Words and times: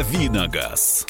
Давиногаз. 0.00 1.06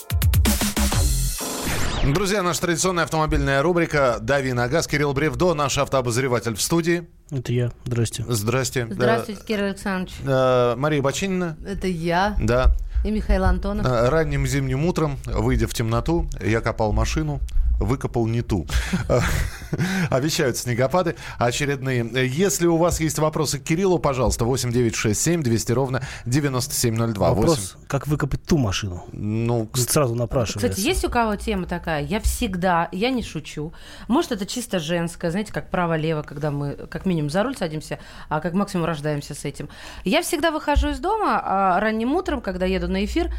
Друзья, 2.12 2.42
наша 2.42 2.62
традиционная 2.62 3.04
автомобильная 3.04 3.62
рубрика 3.62 4.18
«Дави 4.20 4.52
на 4.52 4.66
газ». 4.66 4.88
Кирилл 4.88 5.12
Бревдо, 5.12 5.54
наш 5.54 5.78
автообозреватель 5.78 6.56
в 6.56 6.60
студии. 6.60 7.06
Это 7.30 7.52
я. 7.52 7.70
Здрасте. 7.84 8.24
Здрасте. 8.26 8.88
Здравствуйте, 8.90 9.42
Кирилл 9.46 9.66
Александрович. 9.66 10.16
Да. 10.24 10.74
Мария 10.76 11.00
Бочинина. 11.00 11.56
Это 11.64 11.86
я 11.86 12.34
Да. 12.40 12.74
и 13.04 13.12
Михаил 13.12 13.44
Антонов. 13.44 13.86
Ранним 13.86 14.44
зимним 14.44 14.84
утром, 14.84 15.18
выйдя 15.24 15.68
в 15.68 15.72
темноту, 15.72 16.28
я 16.44 16.60
копал 16.60 16.90
машину, 16.92 17.38
выкопал 17.80 18.26
не 18.26 18.42
ту. 18.42 18.66
Обещают 20.10 20.56
снегопады 20.56 21.16
очередные. 21.38 22.08
Если 22.26 22.66
у 22.66 22.76
вас 22.76 23.00
есть 23.00 23.18
вопросы 23.18 23.58
к 23.58 23.64
Кириллу, 23.64 23.98
пожалуйста, 23.98 24.44
8967 24.44 25.42
200 25.42 25.72
ровно 25.72 26.02
9702. 26.26 27.30
Вопрос, 27.30 27.76
как 27.88 28.06
выкопать 28.06 28.44
ту 28.44 28.58
машину? 28.58 29.04
Ну, 29.12 29.68
Сразу 29.74 30.14
напрашивается. 30.14 30.68
Кстати, 30.68 30.86
есть 30.86 31.04
у 31.04 31.10
кого 31.10 31.36
тема 31.36 31.66
такая? 31.66 32.04
Я 32.04 32.20
всегда, 32.20 32.88
я 32.92 33.10
не 33.10 33.22
шучу. 33.22 33.72
Может, 34.08 34.32
это 34.32 34.46
чисто 34.46 34.78
женское, 34.78 35.30
знаете, 35.30 35.52
как 35.52 35.70
право-лево, 35.70 36.22
когда 36.22 36.50
мы 36.50 36.72
как 36.72 37.06
минимум 37.06 37.30
за 37.30 37.42
руль 37.42 37.56
садимся, 37.56 37.98
а 38.28 38.40
как 38.40 38.54
максимум 38.54 38.86
рождаемся 38.86 39.34
с 39.34 39.44
этим. 39.44 39.68
Я 40.04 40.22
всегда 40.22 40.50
выхожу 40.50 40.90
из 40.90 40.98
дома 40.98 41.40
а, 41.42 41.80
ранним 41.80 42.12
утром, 42.14 42.40
когда 42.40 42.66
еду 42.66 42.88
на 42.88 43.04
эфир, 43.04 43.30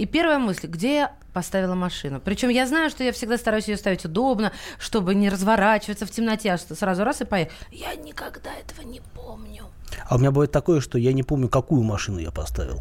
и 0.00 0.06
первая 0.06 0.38
мысль, 0.38 0.66
где 0.66 0.94
я 0.94 1.12
поставила 1.34 1.74
машину. 1.74 2.22
Причем 2.24 2.48
я 2.48 2.66
знаю, 2.66 2.88
что 2.88 3.04
я 3.04 3.12
всегда 3.12 3.36
стараюсь 3.36 3.68
ее 3.68 3.76
ставить 3.76 4.02
удобно, 4.06 4.50
чтобы 4.78 5.14
не 5.14 5.28
разворачиваться 5.28 6.06
в 6.06 6.10
темноте, 6.10 6.52
а 6.52 6.58
что 6.58 6.74
сразу 6.74 7.04
раз 7.04 7.20
и 7.20 7.26
поехал. 7.26 7.52
Я 7.70 7.94
никогда 7.96 8.50
этого 8.54 8.80
не 8.86 9.02
помню. 9.14 9.66
А 10.08 10.16
у 10.16 10.18
меня 10.18 10.30
бывает 10.30 10.52
такое, 10.52 10.80
что 10.80 10.96
я 10.96 11.12
не 11.12 11.22
помню, 11.22 11.50
какую 11.50 11.82
машину 11.82 12.18
я 12.18 12.30
поставил. 12.30 12.80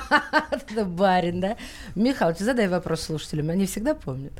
Это 0.52 0.84
барин, 0.84 1.40
да? 1.40 1.56
Михалыч, 1.96 2.38
задай 2.38 2.68
вопрос 2.68 3.00
слушателям, 3.00 3.50
они 3.50 3.66
всегда 3.66 3.96
помнят. 3.96 4.32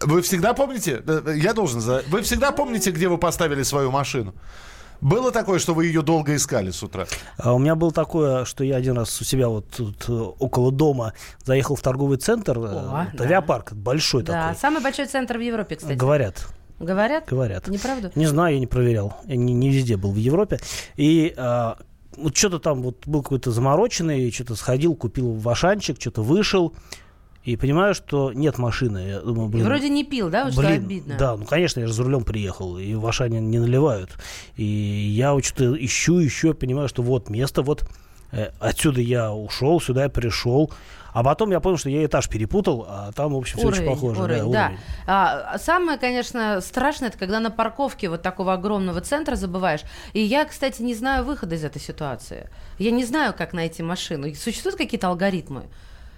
Вы 0.00 0.22
всегда 0.22 0.54
помните? 0.54 1.02
Я 1.34 1.54
должен 1.54 1.80
задать. 1.80 2.06
Вы 2.06 2.22
всегда 2.22 2.52
помните, 2.52 2.92
где 2.92 3.08
вы 3.08 3.18
поставили 3.18 3.64
свою 3.64 3.90
машину? 3.90 4.32
Было 5.04 5.30
такое, 5.32 5.58
что 5.58 5.74
вы 5.74 5.84
ее 5.84 6.00
долго 6.00 6.34
искали 6.34 6.70
с 6.70 6.82
утра? 6.82 7.06
А 7.36 7.52
у 7.52 7.58
меня 7.58 7.74
было 7.74 7.92
такое, 7.92 8.46
что 8.46 8.64
я 8.64 8.76
один 8.76 8.96
раз 8.96 9.20
у 9.20 9.24
себя 9.24 9.48
вот 9.50 9.68
тут 9.68 10.08
э, 10.08 10.12
около 10.12 10.72
дома 10.72 11.12
заехал 11.44 11.76
в 11.76 11.82
торговый 11.82 12.16
центр. 12.16 12.56
э, 12.58 12.62
О, 12.62 13.06
да. 13.12 13.24
авиапарк 13.24 13.74
большой 13.74 14.22
Да, 14.22 14.48
такой. 14.48 14.60
самый 14.60 14.82
большой 14.82 15.04
центр 15.04 15.36
в 15.36 15.42
Европе, 15.42 15.76
кстати. 15.76 15.92
Говорят, 15.92 16.46
Говорят? 16.80 17.26
говорят. 17.28 17.68
Неправда? 17.68 18.12
Не 18.14 18.24
знаю, 18.24 18.54
я 18.54 18.60
не 18.60 18.66
проверял. 18.66 19.14
Я 19.26 19.36
не, 19.36 19.52
не 19.52 19.68
везде 19.68 19.98
был 19.98 20.10
в 20.10 20.16
Европе. 20.16 20.58
И 20.96 21.34
а, 21.36 21.76
вот 22.16 22.34
что-то 22.34 22.58
там 22.58 22.80
вот 22.82 23.06
был 23.06 23.22
какой-то 23.22 23.50
замороченный, 23.50 24.30
что-то 24.32 24.54
сходил, 24.56 24.94
купил 24.94 25.32
вашанчик, 25.34 26.00
что-то 26.00 26.22
вышел. 26.22 26.72
И 27.44 27.56
понимаю, 27.56 27.94
что 27.94 28.32
нет 28.32 28.56
машины. 28.58 28.98
Я 29.06 29.20
думаю, 29.20 29.48
И 29.48 29.52
блин, 29.52 29.64
вроде 29.66 29.90
не 29.90 30.02
пил, 30.02 30.30
да? 30.30 30.44
Вот 30.44 30.54
что 30.54 30.62
Блин, 30.62 30.84
обидно. 30.84 31.16
да, 31.18 31.36
ну 31.36 31.44
конечно, 31.44 31.80
я 31.80 31.86
же 31.86 31.92
за 31.92 32.02
рулем 32.02 32.24
приехал, 32.24 32.78
и 32.78 32.94
в 32.94 33.06
Ашане 33.06 33.40
не 33.40 33.58
наливают. 33.58 34.10
И 34.56 34.64
я 34.64 35.34
вот 35.34 35.44
что-то 35.44 35.76
ищу, 35.84 36.24
ищу, 36.24 36.54
понимаю, 36.54 36.88
что 36.88 37.02
вот 37.02 37.28
место, 37.28 37.60
вот 37.62 37.84
э, 38.32 38.50
отсюда 38.60 39.02
я 39.02 39.30
ушел, 39.32 39.80
сюда 39.80 40.04
я 40.04 40.08
пришел. 40.08 40.72
А 41.12 41.22
потом 41.22 41.52
я 41.52 41.60
понял, 41.60 41.76
что 41.76 41.90
я 41.90 42.04
этаж 42.04 42.28
перепутал, 42.28 42.86
а 42.88 43.12
там, 43.12 43.34
в 43.34 43.36
общем, 43.36 43.58
все 43.58 43.68
очень 43.68 43.82
Уровень, 43.82 43.94
похоже. 43.94 44.22
уровень, 44.22 44.50
да, 44.50 44.58
да. 44.58 44.66
уровень. 44.66 44.78
А, 45.06 45.58
самое, 45.58 45.96
конечно, 45.96 46.60
страшное, 46.60 47.10
это 47.10 47.18
когда 47.18 47.38
на 47.38 47.52
парковке 47.52 48.08
вот 48.08 48.22
такого 48.22 48.54
огромного 48.54 49.00
центра 49.00 49.36
забываешь. 49.36 49.82
И 50.12 50.20
я, 50.20 50.44
кстати, 50.44 50.82
не 50.82 50.92
знаю 50.92 51.24
выхода 51.24 51.54
из 51.54 51.62
этой 51.62 51.80
ситуации. 51.80 52.48
Я 52.78 52.90
не 52.90 53.04
знаю, 53.04 53.32
как 53.32 53.52
найти 53.52 53.80
машину. 53.84 54.26
И 54.26 54.34
Существуют 54.34 54.76
какие-то 54.76 55.06
алгоритмы? 55.06 55.66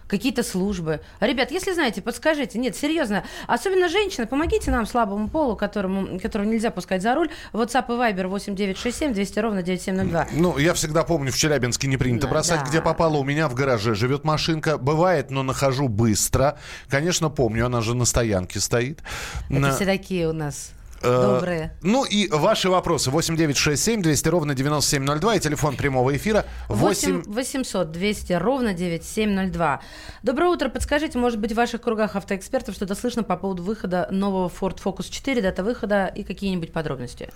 Какие-то 0.09 0.45
службы. 0.45 1.01
Ребят, 1.19 1.51
если 1.51 1.73
знаете, 1.73 2.01
подскажите. 2.01 2.59
Нет, 2.59 2.77
серьезно. 2.77 3.25
Особенно 3.49 3.89
женщины, 3.89 4.27
помогите 4.27 4.71
нам, 4.71 4.87
слабому 4.87 5.29
полу, 5.29 5.57
которому, 5.57 6.21
которого 6.21 6.47
нельзя 6.47 6.71
пускать 6.71 7.03
за 7.03 7.15
руль. 7.17 7.29
WhatsApp 7.53 7.87
и 7.89 7.93
Viber 7.99 8.29
8967 8.29 9.13
200 9.13 9.39
ровно 9.41 9.63
9702. 9.63 10.29
Ну, 10.33 10.59
я 10.59 10.75
всегда 10.75 11.03
помню, 11.03 11.33
в 11.33 11.37
Челябинске 11.37 11.89
не 11.89 11.97
принято 11.97 12.27
Да, 12.27 12.33
бросать, 12.35 12.61
да. 12.61 12.67
где 12.71 12.81
попало. 12.81 13.17
У 13.17 13.25
меня 13.25 13.49
в 13.49 13.55
гараже 13.55 13.95
живет 13.97 14.23
машинка. 14.25 14.79
Бывает, 14.79 15.31
но 15.31 15.43
нахожу 15.43 15.89
быстро. 15.89 16.59
Конечно, 16.89 17.29
помню, 17.29 17.67
она 17.67 17.81
же 17.81 17.95
на 17.97 18.05
стоянке 18.05 18.61
стоит. 18.61 19.03
Это 19.51 19.59
На- 19.59 19.75
все 19.75 19.85
такие 19.87 20.29
у 20.29 20.33
нас 20.33 20.71
Э, 21.03 21.35
добрые. 21.35 21.73
Ну 21.83 22.05
и 22.05 22.29
ваши 22.29 22.69
вопросы. 22.69 23.11
8967 23.11 24.03
200 24.03 24.29
ровно 24.29 24.55
9702 24.55 25.37
и 25.37 25.41
телефон 25.41 25.77
прямого 25.77 26.17
эфира 26.17 26.47
8... 26.69 27.23
8 27.25 27.33
800 27.33 27.93
200 27.93 28.33
ровно 28.35 28.75
9702. 28.75 29.81
Доброе 30.23 30.51
утро. 30.51 30.69
Подскажите, 30.69 31.19
может 31.19 31.39
быть, 31.39 31.53
в 31.53 31.57
ваших 31.57 31.83
кругах 31.83 32.17
автоэкспертов 32.17 32.75
что-то 32.75 32.95
слышно 32.95 33.23
по 33.23 33.37
поводу 33.37 33.63
выхода 33.63 34.09
нового 34.11 34.49
Ford 34.49 34.79
Focus 34.83 35.11
4, 35.11 35.43
дата 35.43 35.63
выхода 35.63 36.07
и 36.07 36.23
какие-нибудь 36.23 36.73
подробности? 36.73 37.29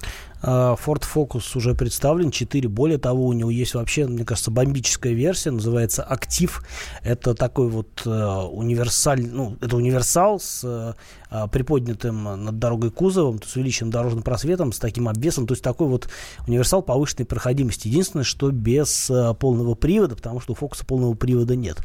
А, 0.43 0.75
Ford 0.75 1.05
Focus 1.15 1.57
уже 1.57 1.75
представлен, 1.75 2.31
4. 2.31 2.69
Более 2.69 2.99
того, 2.99 3.27
у 3.27 3.33
него 3.33 3.51
есть 3.51 3.75
вообще, 3.75 4.07
мне 4.07 4.25
кажется, 4.25 4.51
бомбическая 4.51 5.13
версия, 5.13 5.51
называется 5.51 6.03
Актив. 6.03 6.63
Это 7.03 7.35
такой 7.35 7.69
вот 7.69 8.03
э, 8.05 8.11
универсаль, 8.11 9.27
ну, 9.27 9.57
это 9.61 9.77
универсал 9.77 10.41
с 10.41 10.95
э, 11.31 11.35
а, 11.41 11.47
приподнятым 11.47 12.45
над 12.45 12.59
дорогой 12.59 12.91
кузовом, 12.91 13.39
то 13.39 13.45
есть 13.45 13.57
увеличенным 13.57 13.91
дорожным 13.91 14.23
просветом, 14.23 14.73
с 14.73 14.79
таким 14.79 15.09
обвесом. 15.09 15.47
То 15.47 15.53
есть 15.53 15.63
такой 15.63 15.89
вот 15.89 16.09
универсал 16.47 16.83
повышенной 16.83 17.27
проходимости. 17.27 17.89
Единственное, 17.89 18.25
что 18.25 18.51
без 18.51 19.11
э, 19.11 19.35
полного 19.35 19.75
привода, 19.75 20.17
потому 20.17 20.41
что 20.41 20.53
у 20.53 20.57
Фокуса 20.57 20.85
полного 20.85 21.15
привода 21.15 21.57
нет. 21.57 21.79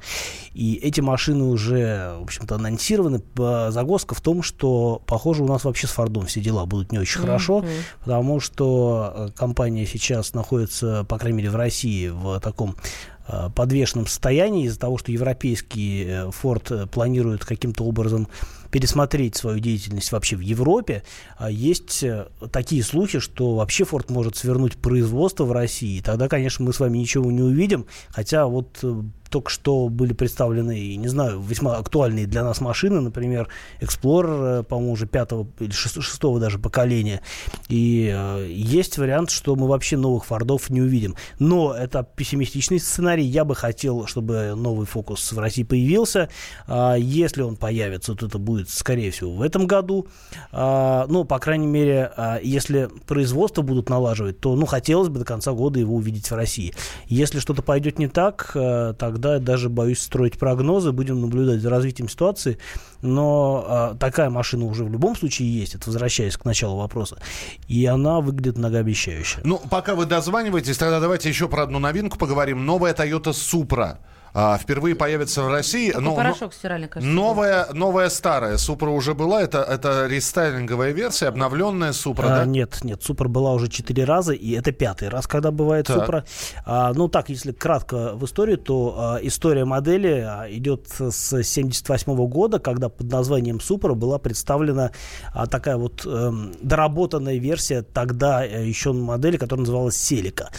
И 0.53 0.75
эти 0.75 1.01
машины 1.01 1.45
уже, 1.45 2.15
в 2.19 2.23
общем-то, 2.23 2.55
анонсированы. 2.55 3.21
Загвоздка 3.35 4.15
в 4.15 4.21
том, 4.21 4.41
что, 4.41 5.01
похоже, 5.05 5.43
у 5.43 5.47
нас 5.47 5.63
вообще 5.63 5.87
с 5.87 5.91
Фордом 5.91 6.25
все 6.25 6.41
дела 6.41 6.65
будут 6.65 6.91
не 6.91 6.99
очень 6.99 7.21
хорошо, 7.21 7.65
потому 7.99 8.39
что 8.39 9.13
э, 9.15 9.29
компания 9.35 9.85
сейчас 9.85 10.33
находится, 10.33 11.03
по 11.07 11.17
крайней 11.17 11.37
мере, 11.37 11.49
в 11.49 11.55
России 11.55 12.09
в 12.09 12.39
таком 12.39 12.75
подвешенном 13.55 14.07
состоянии 14.07 14.65
из-за 14.65 14.79
того, 14.79 14.97
что 14.97 15.11
европейский 15.11 16.05
э, 16.05 16.29
Ford 16.29 16.83
э, 16.83 16.87
планирует 16.87 17.43
каким-то 17.43 17.83
образом 17.83 18.27
пересмотреть 18.71 19.35
свою 19.35 19.59
деятельность 19.59 20.11
вообще 20.11 20.35
в 20.35 20.41
Европе. 20.41 21.03
А 21.37 21.49
Есть 21.49 22.03
э, 22.03 22.27
такие 22.51 22.83
слухи, 22.83 23.19
что 23.19 23.55
вообще 23.55 23.83
Ford 23.83 24.11
может 24.11 24.35
свернуть 24.35 24.75
производство 24.75 25.45
в 25.45 25.51
России. 25.51 26.01
Тогда, 26.01 26.27
конечно, 26.27 26.65
мы 26.65 26.73
с 26.73 26.79
вами 26.79 26.97
ничего 26.97 27.31
не 27.31 27.41
увидим. 27.41 27.85
Хотя 28.09 28.47
вот 28.47 28.77
э, 28.83 29.01
только 29.29 29.49
что 29.49 29.89
были 29.89 30.13
представлены, 30.13 30.95
не 30.95 31.07
знаю, 31.07 31.41
весьма 31.41 31.77
актуальные 31.77 32.27
для 32.27 32.43
нас 32.43 32.61
машины, 32.61 33.01
например, 33.01 33.49
Explorer, 33.81 34.59
э, 34.59 34.63
по-моему, 34.63 34.93
уже 34.93 35.07
пятого 35.07 35.47
или 35.59 35.71
шес- 35.71 36.01
шестого 36.01 36.39
даже 36.39 36.59
поколения. 36.59 37.21
И 37.69 38.11
э, 38.13 38.47
есть 38.49 38.97
вариант, 38.97 39.29
что 39.31 39.55
мы 39.55 39.67
вообще 39.67 39.97
новых 39.97 40.25
Фордов 40.25 40.69
не 40.69 40.81
увидим. 40.81 41.15
Но 41.39 41.73
это 41.73 42.03
пессимистичный 42.15 42.79
сценарий. 42.79 43.25
Я 43.25 43.45
бы 43.45 43.55
хотел, 43.55 44.05
чтобы 44.07 44.53
новый 44.55 44.85
Фокус 44.85 45.31
в 45.31 45.39
России 45.39 45.63
появился. 45.63 46.29
А, 46.67 46.95
Если 46.95 47.41
он 47.41 47.55
появится, 47.55 48.15
то 48.15 48.27
это 48.27 48.37
будет, 48.37 48.69
скорее 48.69 49.11
всего, 49.11 49.31
в 49.33 49.41
этом 49.41 49.67
году. 49.67 50.07
А, 50.51 51.05
Ну, 51.07 51.23
по 51.25 51.39
крайней 51.39 51.67
мере, 51.67 52.11
а, 52.15 52.39
если 52.41 52.89
производство 53.07 53.61
будут 53.61 53.89
налаживать, 53.89 54.39
то, 54.39 54.55
ну, 54.55 54.65
хотелось 54.65 55.09
бы 55.09 55.19
до 55.19 55.25
конца 55.25 55.51
года 55.51 55.79
его 55.79 55.95
увидеть 55.95 56.29
в 56.29 56.35
России. 56.35 56.73
Если 57.07 57.39
что-то 57.39 57.61
пойдет 57.61 57.99
не 57.99 58.07
так, 58.07 58.51
э, 58.55 58.93
тогда 59.15 59.39
даже 59.39 59.69
боюсь 59.69 60.01
строить 60.01 60.37
прогнозы, 60.37 60.91
будем 60.91 61.21
наблюдать 61.21 61.61
за 61.61 61.69
развитием 61.69 62.09
ситуации. 62.09 62.57
Но 63.01 63.65
а, 63.65 63.95
такая 63.95 64.29
машина 64.29 64.65
уже 64.65 64.83
в 64.83 64.91
любом 64.91 65.15
случае 65.15 65.57
есть, 65.57 65.73
это 65.73 65.85
возвращаясь 65.87 66.35
к 66.35 66.43
началу 66.43 66.77
вопроса, 66.77 67.17
и 67.69 67.85
она 67.85 68.19
выглядит 68.19 68.57
многообещающе. 68.57 69.39
Ну, 69.45 69.61
пока 69.69 69.95
вы 69.95 70.05
дозваниваетесь, 70.05 70.77
тогда 70.77 70.99
давайте 70.99 71.29
еще 71.29 71.47
про 71.47 71.63
одну 71.63 71.79
новинку 71.79 72.17
поговорим. 72.17 72.65
Новая 72.65 72.93
Toyota 72.93 73.31
Supra. 73.31 73.99
А, 74.37 74.57
впервые 74.57 74.95
появится 74.95 75.43
в 75.43 75.47
России. 75.47 75.93
Но- 75.97 76.13
порошок 76.13 76.53
стиральный, 76.53 76.89
кажется. 76.89 77.09
Новая, 77.09 77.67
новая 77.71 78.09
старая 78.09 78.57
Супра 78.57 78.89
уже 78.89 79.13
была. 79.13 79.41
Это, 79.41 79.59
это 79.59 80.07
рестайлинговая 80.07 80.91
версия, 80.91 81.27
обновленная 81.27 81.93
Супра, 81.93 82.25
А, 82.25 82.29
да? 82.39 82.45
Нет, 82.45 82.83
нет, 82.83 83.01
Супер 83.01 83.29
была 83.29 83.53
уже 83.53 83.69
четыре 83.69 84.03
раза, 84.03 84.33
и 84.33 84.51
это 84.51 84.73
пятый 84.73 85.07
раз, 85.07 85.25
когда 85.25 85.51
бывает 85.51 85.87
Так. 85.87 85.99
Супра. 85.99 86.25
А, 86.65 86.91
ну 86.93 87.07
так, 87.07 87.29
если 87.29 87.53
кратко 87.53 88.11
в 88.13 88.25
истории, 88.25 88.57
то 88.57 88.95
а, 88.97 89.19
история 89.21 89.63
модели 89.63 90.25
а, 90.27 90.47
идет 90.49 90.89
с 90.89 91.41
78 91.41 92.27
года, 92.27 92.59
когда 92.59 92.89
под 92.89 93.09
названием 93.09 93.61
Супра 93.61 93.93
была 93.93 94.19
представлена 94.19 94.91
а, 95.33 95.47
такая 95.47 95.77
вот 95.77 96.05
эм, 96.05 96.51
доработанная 96.61 97.37
версия 97.37 97.83
тогда 97.83 98.45
э, 98.45 98.65
еще 98.67 98.91
модели, 98.91 99.37
которая 99.37 99.61
называлась 99.61 99.95
Селика. 99.95 100.49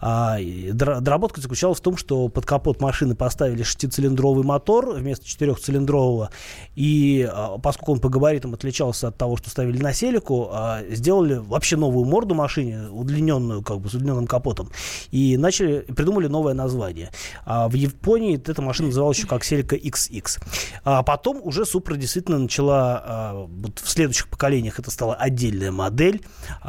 А, 0.00 0.38
доработка 0.72 1.42
заключалась 1.42 1.78
в 1.78 1.82
том, 1.82 1.98
что 1.98 2.28
под 2.28 2.46
капот 2.46 2.80
машины 2.80 3.14
поставили 3.26 3.64
шестицилиндровый 3.64 4.44
мотор 4.44 4.94
вместо 4.94 5.26
четырехцилиндрового. 5.26 6.30
И 6.76 7.28
а, 7.28 7.58
поскольку 7.58 7.94
он 7.94 7.98
по 7.98 8.08
габаритам 8.08 8.54
отличался 8.54 9.08
от 9.08 9.16
того, 9.16 9.36
что 9.36 9.50
ставили 9.50 9.82
на 9.82 9.92
Селику, 9.92 10.48
а, 10.52 10.84
сделали 10.88 11.34
вообще 11.34 11.76
новую 11.76 12.04
морду 12.06 12.36
машине, 12.36 12.88
удлиненную, 12.88 13.62
как 13.62 13.80
бы 13.80 13.90
с 13.90 13.94
удлиненным 13.94 14.28
капотом. 14.28 14.70
И 15.10 15.36
начали, 15.36 15.80
придумали 15.80 16.28
новое 16.28 16.54
название. 16.54 17.10
А 17.44 17.68
в 17.68 17.74
Японии 17.74 18.36
эта 18.36 18.62
машина 18.62 18.90
называлась 18.90 19.18
еще 19.18 19.26
как 19.26 19.42
Селика 19.42 19.74
XX. 19.74 20.22
А 20.84 21.02
потом 21.02 21.40
уже 21.42 21.62
Supra 21.62 21.96
действительно 21.96 22.38
начала, 22.38 23.48
вот 23.48 23.80
в 23.80 23.90
следующих 23.90 24.28
поколениях 24.28 24.78
это 24.78 24.92
стала 24.92 25.16
отдельная 25.16 25.72
модель, 25.72 26.20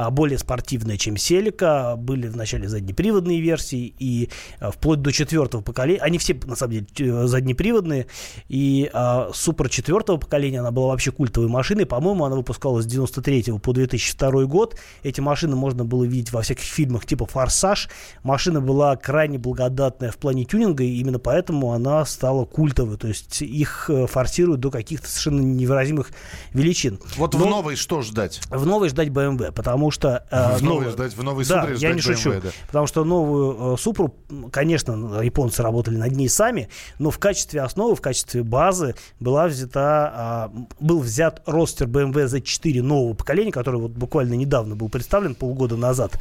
более 0.10 0.40
спортивная, 0.40 0.98
чем 0.98 1.18
Селика. 1.18 1.96
Были 1.98 2.28
вначале 2.28 2.68
заднеприводные 2.68 3.42
версии, 3.42 3.94
и 4.00 4.32
вплоть 4.60 5.04
до 5.04 5.12
четвертого 5.12 5.62
поколения, 5.62 6.02
они 6.02 6.18
все, 6.18 6.34
на 6.48 6.56
самом 6.56 6.86
деле, 6.88 7.28
заднеприводные, 7.28 8.08
и 8.48 8.90
а, 8.94 9.30
Supra 9.32 9.70
четвертого 9.70 10.18
поколения, 10.18 10.60
она 10.60 10.72
была 10.72 10.88
вообще 10.88 11.12
культовой 11.12 11.50
машиной, 11.50 11.86
по-моему, 11.86 12.26
она 12.26 12.36
выпускалась 12.36 12.86
с 12.86 12.88
93 12.88 13.60
по 13.62 13.74
2002 13.74 14.46
год. 14.46 14.78
Эти 15.04 15.22
машины 15.22 15.56
можно 15.56 15.86
было 15.86 16.04
видеть 16.04 16.32
во 16.32 16.42
всяких 16.42 16.64
фильмах 16.64 17.06
типа 17.06 17.26
«Форсаж». 17.26 17.90
Машина 18.24 18.62
была 18.62 18.96
крайне 18.96 19.38
благодатная 19.38 20.12
в 20.12 20.18
плане 20.18 20.46
тюнинга, 20.46 20.84
и 20.84 20.98
именно 20.98 21.20
поэтому 21.20 21.74
она 21.74 22.06
стала 22.06 22.46
культовой. 22.46 22.98
То 22.98 23.08
есть 23.08 23.42
их 23.42 23.90
э, 23.90 24.08
форсируют 24.08 24.62
до 24.62 24.72
каких-то 24.72 25.08
совершенно 25.08 25.42
невыразимых 25.42 26.12
величин. 26.54 27.00
Вот 27.18 27.34
Но 27.34 27.46
в 27.46 27.50
новой 27.50 27.76
что 27.76 28.02
ждать? 28.02 28.42
В 28.50 28.66
новой 28.66 28.90
ждать 28.90 29.10
BMW, 29.10 29.52
потому 29.52 29.92
что... 29.92 30.26
Э, 30.32 30.58
в 30.58 30.64
новой 30.64 30.90
ждать, 30.90 31.16
в 31.16 31.24
новой 31.24 31.46
да, 31.46 31.68
я 31.78 31.94
не 31.94 32.00
BMW, 32.00 32.02
шучу. 32.02 32.34
Да. 32.42 32.50
Потому 32.68 32.88
что 32.88 33.04
новую 33.04 33.74
э, 33.74 33.78
Супру, 33.78 34.16
конечно, 34.52 35.22
японцы 35.22 35.64
работали 35.64 35.98
над 35.98 36.12
ней 36.12 36.27
сами, 36.28 36.70
но 37.00 37.12
в 37.12 37.20
качестве 37.20 37.62
основы, 37.62 37.96
в 37.96 38.02
качестве 38.02 38.44
базы 38.44 38.96
была 39.20 39.48
взята, 39.48 40.50
э, 40.54 40.60
был 40.80 41.00
взят 41.00 41.42
ростер 41.46 41.88
BMW 41.88 42.26
Z4 42.26 42.82
нового 42.82 43.14
поколения, 43.14 43.52
который 43.52 43.80
вот 43.80 43.92
буквально 43.92 44.34
недавно 44.34 44.76
был 44.76 44.90
представлен, 44.90 45.36
полгода 45.36 45.78
назад. 45.78 46.20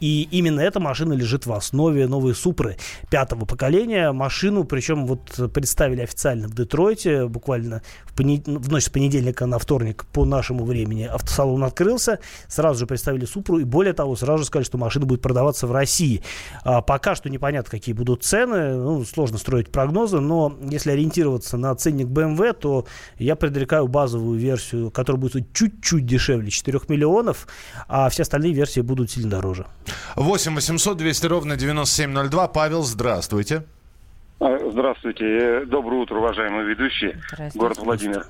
И 0.00 0.28
именно 0.30 0.60
эта 0.60 0.80
машина 0.80 1.12
лежит 1.14 1.46
в 1.46 1.52
основе 1.52 2.06
новой 2.06 2.34
Супры 2.34 2.76
пятого 3.10 3.44
поколения. 3.44 4.12
Машину, 4.12 4.64
причем 4.64 5.06
вот 5.06 5.52
представили 5.52 6.02
официально 6.02 6.48
в 6.48 6.54
Детройте, 6.54 7.26
буквально 7.26 7.82
в, 8.04 8.14
пони... 8.14 8.42
в 8.44 8.70
ночь 8.70 8.84
с 8.84 8.88
понедельника 8.90 9.46
на 9.46 9.58
вторник 9.58 10.04
по 10.12 10.24
нашему 10.24 10.64
времени 10.64 11.04
автосалон 11.04 11.64
открылся. 11.64 12.18
Сразу 12.48 12.80
же 12.80 12.86
представили 12.86 13.24
Супру 13.24 13.58
и 13.58 13.64
более 13.64 13.92
того, 13.92 14.16
сразу 14.16 14.38
же 14.38 14.44
сказали, 14.46 14.64
что 14.66 14.78
машина 14.78 15.06
будет 15.06 15.22
продаваться 15.22 15.66
в 15.66 15.72
России. 15.72 16.22
А 16.64 16.82
пока 16.82 17.14
что 17.14 17.30
непонятно, 17.30 17.70
какие 17.70 17.94
будут 17.94 18.24
цены. 18.24 18.74
Ну, 18.74 19.04
сложно 19.04 19.38
строить 19.44 19.70
прогнозы, 19.70 20.20
но 20.20 20.56
если 20.62 20.92
ориентироваться 20.92 21.58
на 21.58 21.74
ценник 21.74 22.06
BMW, 22.06 22.54
то 22.54 22.86
я 23.18 23.36
предрекаю 23.36 23.88
базовую 23.88 24.38
версию, 24.38 24.90
которая 24.90 25.20
будет 25.20 25.52
чуть-чуть 25.52 26.06
дешевле 26.06 26.50
4 26.50 26.80
миллионов, 26.88 27.46
а 27.86 28.08
все 28.08 28.22
остальные 28.22 28.54
версии 28.54 28.80
будут 28.80 29.10
сильно 29.10 29.30
дороже. 29.30 29.66
8 30.16 30.54
800 30.54 30.96
200 30.96 31.26
ровно 31.26 31.56
9702. 31.56 32.48
Павел, 32.48 32.82
здравствуйте. 32.82 33.64
А, 34.40 34.58
здравствуйте. 34.70 35.66
Доброе 35.66 36.00
утро, 36.00 36.16
уважаемые 36.16 36.64
ведущие. 36.64 37.20
Город 37.54 37.76
Владимир. 37.78 38.26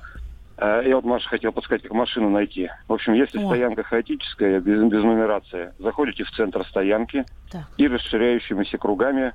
А, 0.57 0.81
я 0.81 0.97
вот, 0.97 1.05
Маша, 1.05 1.29
хотел 1.29 1.53
подсказать, 1.53 1.83
как 1.83 1.93
машину 1.93 2.29
найти. 2.29 2.69
В 2.89 2.93
общем, 2.93 3.13
если 3.13 3.39
О. 3.39 3.47
стоянка 3.47 3.83
хаотическая, 3.83 4.59
без, 4.59 4.81
без 4.83 5.01
нумерации, 5.01 5.71
заходите 5.79 6.25
в 6.25 6.31
центр 6.31 6.65
стоянки 6.67 7.23
так. 7.49 7.63
и 7.77 7.87
расширяющимися 7.87 8.77
кругами 8.77 9.33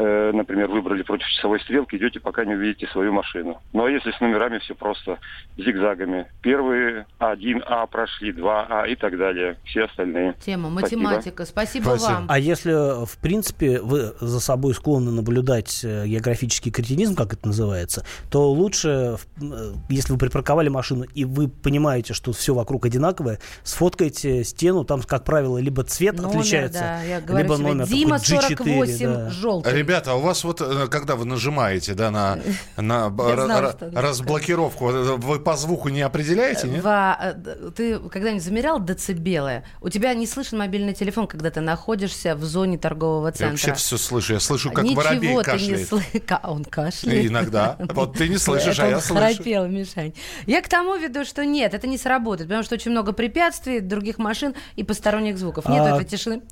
Э, 0.00 0.30
например, 0.32 0.68
выбрали 0.68 1.02
против 1.02 1.26
часовой 1.26 1.60
стрелки, 1.60 1.96
идете, 1.96 2.20
пока 2.20 2.44
не 2.44 2.54
увидите 2.54 2.86
свою 2.92 3.12
машину. 3.12 3.60
Ну 3.72 3.84
а 3.84 3.90
если 3.90 4.12
с 4.12 4.20
номерами 4.20 4.58
все 4.58 4.76
просто 4.76 5.18
зигзагами. 5.56 6.28
Первые 6.40 7.06
1А 7.18 7.88
прошли, 7.88 8.30
2А 8.30 8.88
и 8.88 8.94
так 8.94 9.18
далее. 9.18 9.56
Все 9.64 9.86
остальные. 9.86 10.36
Тема 10.44 10.70
математика. 10.70 11.44
Спасибо, 11.44 11.82
Спасибо, 11.82 11.98
Спасибо. 11.98 12.12
вам. 12.12 12.26
А 12.28 12.38
если, 12.38 13.06
в 13.06 13.18
принципе, 13.18 13.80
вы 13.80 14.14
за 14.20 14.38
собой 14.38 14.72
склонны 14.74 15.10
наблюдать 15.10 15.80
э, 15.82 16.06
географический 16.06 16.70
кретинизм, 16.70 17.16
как 17.16 17.32
это 17.32 17.48
называется, 17.48 18.04
то 18.30 18.52
лучше, 18.52 19.16
э, 19.42 19.72
если 19.88 20.12
вы 20.12 20.18
припарковали 20.20 20.68
машину 20.68 21.06
и 21.12 21.24
вы 21.24 21.48
понимаете, 21.48 22.14
что 22.14 22.32
все 22.32 22.54
вокруг 22.54 22.86
одинаковое, 22.86 23.40
сфоткайте 23.64 24.44
стену, 24.44 24.84
там, 24.84 25.02
как 25.02 25.24
правило, 25.24 25.58
либо 25.58 25.82
цвет 25.82 26.18
номер, 26.18 26.36
отличается, 26.36 26.80
да, 26.80 27.02
я 27.02 27.20
говорю 27.20 27.42
либо 27.42 27.56
себе, 27.56 27.66
номер. 27.66 27.86
Дима 27.86 28.18
48 28.20 28.64
G4, 28.64 29.14
да. 29.16 29.30
желтый. 29.30 29.87
Ребята, 29.88 30.12
а 30.12 30.14
у 30.16 30.20
вас 30.20 30.44
вот, 30.44 30.60
э, 30.60 30.86
когда 30.88 31.16
вы 31.16 31.24
нажимаете, 31.24 31.94
да, 31.94 32.10
на, 32.10 32.38
на 32.76 33.08
знала, 33.10 33.74
разблокировку, 33.94 34.84
вы 34.84 35.40
по 35.40 35.56
звуку 35.56 35.88
не 35.88 36.02
определяете, 36.02 36.68
нет? 36.68 36.84
Во, 36.84 37.16
э, 37.18 37.70
ты 37.74 37.98
когда-нибудь 37.98 38.44
замерял 38.44 38.84
децибелы? 38.84 39.64
У 39.80 39.88
тебя 39.88 40.12
не 40.12 40.26
слышен 40.26 40.58
мобильный 40.58 40.92
телефон, 40.92 41.26
когда 41.26 41.50
ты 41.50 41.62
находишься 41.62 42.34
в 42.34 42.44
зоне 42.44 42.76
торгового 42.76 43.32
центра. 43.32 43.46
Я 43.46 43.50
вообще 43.52 43.72
все 43.72 43.96
слышу. 43.96 44.34
Я 44.34 44.40
слышу, 44.40 44.70
как 44.70 44.84
Ничего 44.84 45.00
воробей 45.00 45.38
ты 45.38 45.44
кашляет. 45.44 45.78
Не 45.78 45.84
сл... 45.86 46.00
Он 46.42 46.64
кашляет. 46.66 47.24
Иногда. 47.24 47.78
Вот 47.94 48.12
ты 48.12 48.28
не 48.28 48.36
слышишь, 48.36 48.78
а 48.80 48.88
я 48.88 49.00
слышу. 49.00 49.22
храпел, 49.22 49.68
Мишань. 49.68 50.12
Я 50.44 50.60
к 50.60 50.68
тому 50.68 50.96
веду, 50.96 51.24
что 51.24 51.46
нет, 51.46 51.72
это 51.72 51.86
не 51.86 51.96
сработает, 51.96 52.50
потому 52.50 52.62
что 52.62 52.74
очень 52.74 52.90
много 52.90 53.14
препятствий, 53.14 53.80
других 53.80 54.18
машин 54.18 54.54
и 54.76 54.84
посторонних 54.84 55.38
звуков. 55.38 55.66
Нет 55.66 55.80
а 55.80 55.96
этой 55.96 56.04
тишины. 56.04 56.42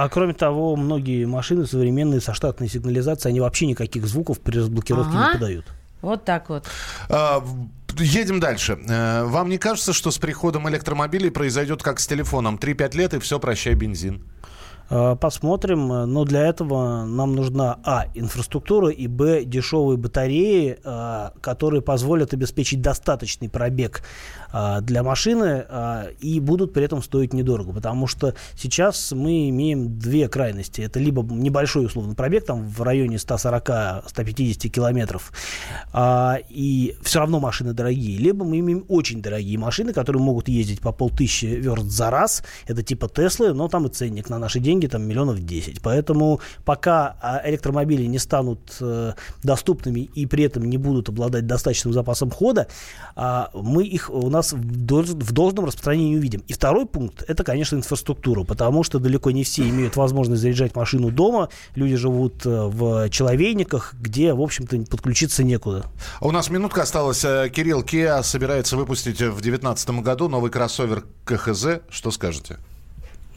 А 0.00 0.08
кроме 0.08 0.32
того, 0.32 0.76
многие 0.76 1.24
машины 1.24 1.66
современные 1.66 2.20
со 2.20 2.32
штатной 2.32 2.68
сигнализацией, 2.68 3.32
они 3.32 3.40
вообще 3.40 3.66
никаких 3.66 4.06
звуков 4.06 4.38
при 4.38 4.58
разблокировке 4.58 5.10
ага. 5.10 5.26
не 5.26 5.32
подают. 5.32 5.64
Вот 6.02 6.24
так 6.24 6.48
вот. 6.50 6.66
А, 7.08 7.44
едем 7.98 8.38
дальше. 8.38 8.78
Э, 8.88 9.24
вам 9.24 9.48
не 9.48 9.58
кажется, 9.58 9.92
что 9.92 10.12
с 10.12 10.18
приходом 10.18 10.68
электромобилей 10.68 11.32
произойдет 11.32 11.82
как 11.82 11.98
с 11.98 12.06
телефоном? 12.06 12.60
3-5 12.62 12.96
лет 12.96 13.14
и 13.14 13.18
все, 13.18 13.40
прощай 13.40 13.74
бензин. 13.74 14.22
Э, 14.90 15.16
посмотрим. 15.20 15.88
Но 15.88 16.24
для 16.24 16.46
этого 16.46 17.04
нам 17.04 17.34
нужна, 17.34 17.78
а, 17.84 18.06
инфраструктура, 18.14 18.88
и, 18.90 19.06
б, 19.06 19.44
дешевые 19.44 19.98
батареи, 19.98 20.78
э, 20.82 21.30
которые 21.40 21.82
позволят 21.82 22.32
обеспечить 22.32 22.80
достаточный 22.80 23.48
пробег 23.48 24.02
э, 24.52 24.80
для 24.80 25.02
машины 25.02 25.66
и 26.20 26.40
будут 26.40 26.72
при 26.72 26.84
этом 26.84 27.02
стоить 27.02 27.32
недорого. 27.32 27.72
Потому 27.72 28.06
что 28.06 28.34
сейчас 28.56 29.12
мы 29.12 29.48
имеем 29.50 29.98
две 29.98 30.28
крайности. 30.28 30.80
Это 30.80 30.98
либо 30.98 31.22
небольшой 31.22 31.86
условный 31.86 32.14
пробег, 32.14 32.44
там 32.44 32.66
в 32.66 32.82
районе 32.82 33.16
140-150 33.16 34.68
километров, 34.68 35.32
и 36.48 36.96
все 37.02 37.18
равно 37.20 37.40
машины 37.40 37.72
дорогие. 37.72 38.18
Либо 38.18 38.44
мы 38.44 38.60
имеем 38.60 38.84
очень 38.88 39.20
дорогие 39.20 39.58
машины, 39.58 39.92
которые 39.92 40.22
могут 40.22 40.48
ездить 40.48 40.80
по 40.80 40.92
полтысячи 40.92 41.46
верст 41.46 41.86
за 41.86 42.10
раз. 42.10 42.42
Это 42.66 42.82
типа 42.82 43.08
Теслы, 43.08 43.52
но 43.52 43.68
там 43.68 43.86
и 43.86 43.90
ценник 43.90 44.30
на 44.30 44.38
наши 44.38 44.60
деньги 44.60 44.77
деньги 44.78 44.86
там 44.86 45.02
миллионов 45.02 45.44
10. 45.44 45.80
Поэтому 45.82 46.40
пока 46.64 47.16
а, 47.20 47.42
электромобили 47.48 48.04
не 48.04 48.18
станут 48.18 48.76
э, 48.80 49.12
доступными 49.42 50.00
и 50.14 50.26
при 50.26 50.44
этом 50.44 50.64
не 50.64 50.78
будут 50.78 51.08
обладать 51.08 51.46
достаточным 51.46 51.92
запасом 51.92 52.30
хода, 52.30 52.68
э, 53.16 53.44
мы 53.54 53.84
их 53.84 54.10
у 54.10 54.30
нас 54.30 54.52
в, 54.52 54.86
долж, 54.86 55.08
в 55.08 55.32
должном 55.32 55.64
распространении 55.66 56.16
увидим. 56.16 56.42
И 56.48 56.52
второй 56.52 56.86
пункт 56.86 57.24
это, 57.28 57.44
конечно, 57.44 57.76
инфраструктура, 57.76 58.44
потому 58.44 58.84
что 58.84 58.98
далеко 58.98 59.30
не 59.30 59.44
все 59.44 59.68
имеют 59.68 59.96
возможность 59.96 60.42
заряжать 60.42 60.74
машину 60.76 61.10
дома. 61.10 61.48
Люди 61.74 61.96
живут 61.96 62.46
э, 62.46 62.50
в 62.50 63.10
человейниках, 63.10 63.94
где, 63.94 64.32
в 64.32 64.40
общем-то, 64.40 64.78
подключиться 64.90 65.42
некуда. 65.42 65.84
У 66.20 66.30
нас 66.30 66.50
минутка 66.50 66.82
осталась. 66.82 67.24
Э, 67.24 67.48
Кирилл, 67.48 67.82
Kia 67.82 68.22
собирается 68.22 68.76
выпустить 68.76 69.20
в 69.20 69.40
2019 69.40 69.90
году 70.02 70.28
новый 70.28 70.50
кроссовер 70.50 71.04
КХЗ. 71.24 71.80
Что 71.90 72.10
скажете? 72.10 72.58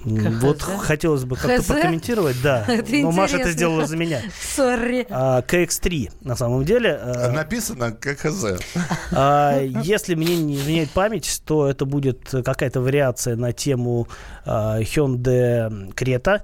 КХЗ? 0.03 0.43
Вот 0.43 0.61
хотелось 0.61 1.23
бы 1.23 1.35
как-то 1.35 1.63
прокомментировать, 1.63 2.41
да. 2.41 2.65
Но 2.91 3.11
Маша 3.11 3.37
это 3.37 3.51
сделала 3.51 3.85
за 3.85 3.97
меня. 3.97 4.21
Сори. 4.55 5.05
А, 5.09 5.41
KX3 5.41 6.11
на 6.21 6.35
самом 6.35 6.65
деле. 6.65 6.99
А, 7.01 7.31
Написано 7.31 7.91
КХЗ. 7.91 8.45
А, 9.13 9.59
если 9.61 10.15
мне 10.15 10.37
не 10.37 10.55
изменяет 10.55 10.91
память, 10.91 11.41
то 11.45 11.67
это 11.67 11.85
будет 11.85 12.29
какая-то 12.29 12.81
вариация 12.81 13.35
на 13.35 13.51
тему 13.51 14.07
Hyundai 14.45 15.93
Creta. 15.93 16.41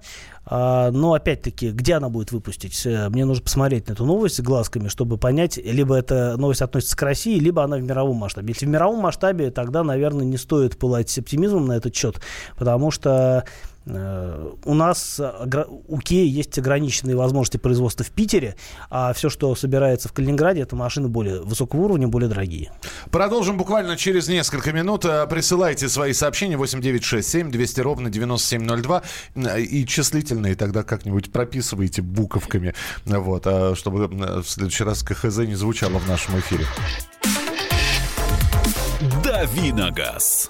А, 0.50 0.92
но 0.92 1.14
опять-таки, 1.14 1.72
где 1.72 1.96
она 1.96 2.08
будет 2.08 2.32
выпустить? 2.32 2.86
Э, 2.86 3.10
мне 3.10 3.26
нужно 3.26 3.44
посмотреть 3.44 3.90
на 3.90 3.94
эту 3.94 4.06
новость 4.06 4.40
глазками, 4.40 4.88
чтобы 4.88 5.18
понять, 5.18 5.58
либо 5.58 5.96
эта 5.96 6.38
новость 6.38 6.62
относится 6.62 6.96
к 6.96 7.02
России, 7.02 7.38
либо 7.38 7.64
она 7.64 7.76
в 7.76 7.82
мировом 7.82 8.16
масштабе. 8.16 8.54
Если 8.54 8.66
в 8.66 8.70
мировом 8.70 9.00
масштабе, 9.00 9.52
тогда, 9.52 9.84
наверное, 9.84 10.26
не 10.26 10.38
стоит 10.38 10.78
пылать 10.78 11.18
оптимизмом 11.18 11.66
на 11.66 11.74
этот 11.74 11.94
счет, 11.94 12.22
потому 12.56 12.92
что 12.92 13.44
у 13.88 14.74
нас, 14.74 15.20
у 15.20 15.98
Kia 16.00 16.24
есть 16.24 16.58
ограниченные 16.60 17.16
возможности 17.16 17.58
производства 17.58 18.06
в 18.06 18.12
Питере, 18.12 18.56
а 18.90 19.14
все, 19.14 19.30
что 19.30 19.56
собирается 19.56 20.10
в 20.10 20.14
Калининграде, 20.14 20.62
это 20.62 20.76
машины 20.76 21.08
более 21.08 21.42
высокого 21.42 21.82
уровня, 21.82 22.08
более 22.08 22.30
дорогие. 22.30 22.72
Продолжим 23.12 23.58
буквально 23.58 23.98
через 23.98 24.28
несколько 24.28 24.74
минут. 24.74 25.04
Присылайте 25.30 25.90
свои 25.90 26.14
сообщения 26.14 26.58
8967 26.58 27.52
200 27.52 27.82
ровно 27.82 28.10
9702 28.10 29.04
и 29.58 29.86
числительные 29.86 30.56
тогда 30.56 30.84
как-нибудь 30.84 31.32
прописывайте 31.32 32.02
буковками, 32.02 32.74
вот, 33.06 33.48
чтобы 33.78 34.08
в 34.08 34.46
следующий 34.46 34.84
раз 34.84 35.04
КХЗ 35.04 35.40
не 35.40 35.56
звучало 35.56 36.00
в 36.00 36.08
нашем 36.08 36.40
эфире. 36.40 36.66
Давиногаз. 39.24 40.50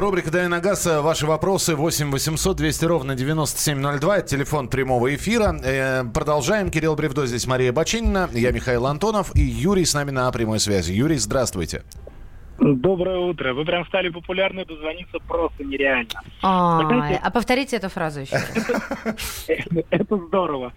Рубрика 0.00 0.30
«Дай 0.30 0.48
на 0.48 0.60
газ». 0.60 0.86
Ваши 0.86 1.26
вопросы 1.26 1.76
8 1.76 2.10
800 2.10 2.56
200 2.56 2.84
ровно 2.86 3.14
9702. 3.14 4.18
Это 4.18 4.26
телефон 4.26 4.68
прямого 4.68 5.14
эфира. 5.14 5.54
Э, 5.62 6.04
продолжаем. 6.04 6.70
Кирилл 6.70 6.96
Бревдо, 6.96 7.26
здесь 7.26 7.46
Мария 7.46 7.72
Бочинина. 7.72 8.28
Я 8.32 8.52
Михаил 8.52 8.86
Антонов. 8.86 9.36
И 9.36 9.40
Юрий 9.40 9.84
с 9.84 9.94
нами 9.94 10.10
на 10.10 10.30
прямой 10.32 10.60
связи. 10.60 10.92
Юрий, 10.92 11.18
здравствуйте. 11.18 11.82
Доброе 12.58 13.18
утро. 13.18 13.54
Вы 13.54 13.64
прям 13.64 13.84
стали 13.86 14.08
популярны, 14.08 14.64
дозвониться 14.64 15.18
просто 15.26 15.64
нереально. 15.64 16.22
А, 16.42 16.80
а 17.22 17.30
повторите 17.30 17.76
эту 17.76 17.88
фразу 17.88 18.20
еще. 18.20 18.36
Это 19.90 20.16
здорово. 20.16 20.72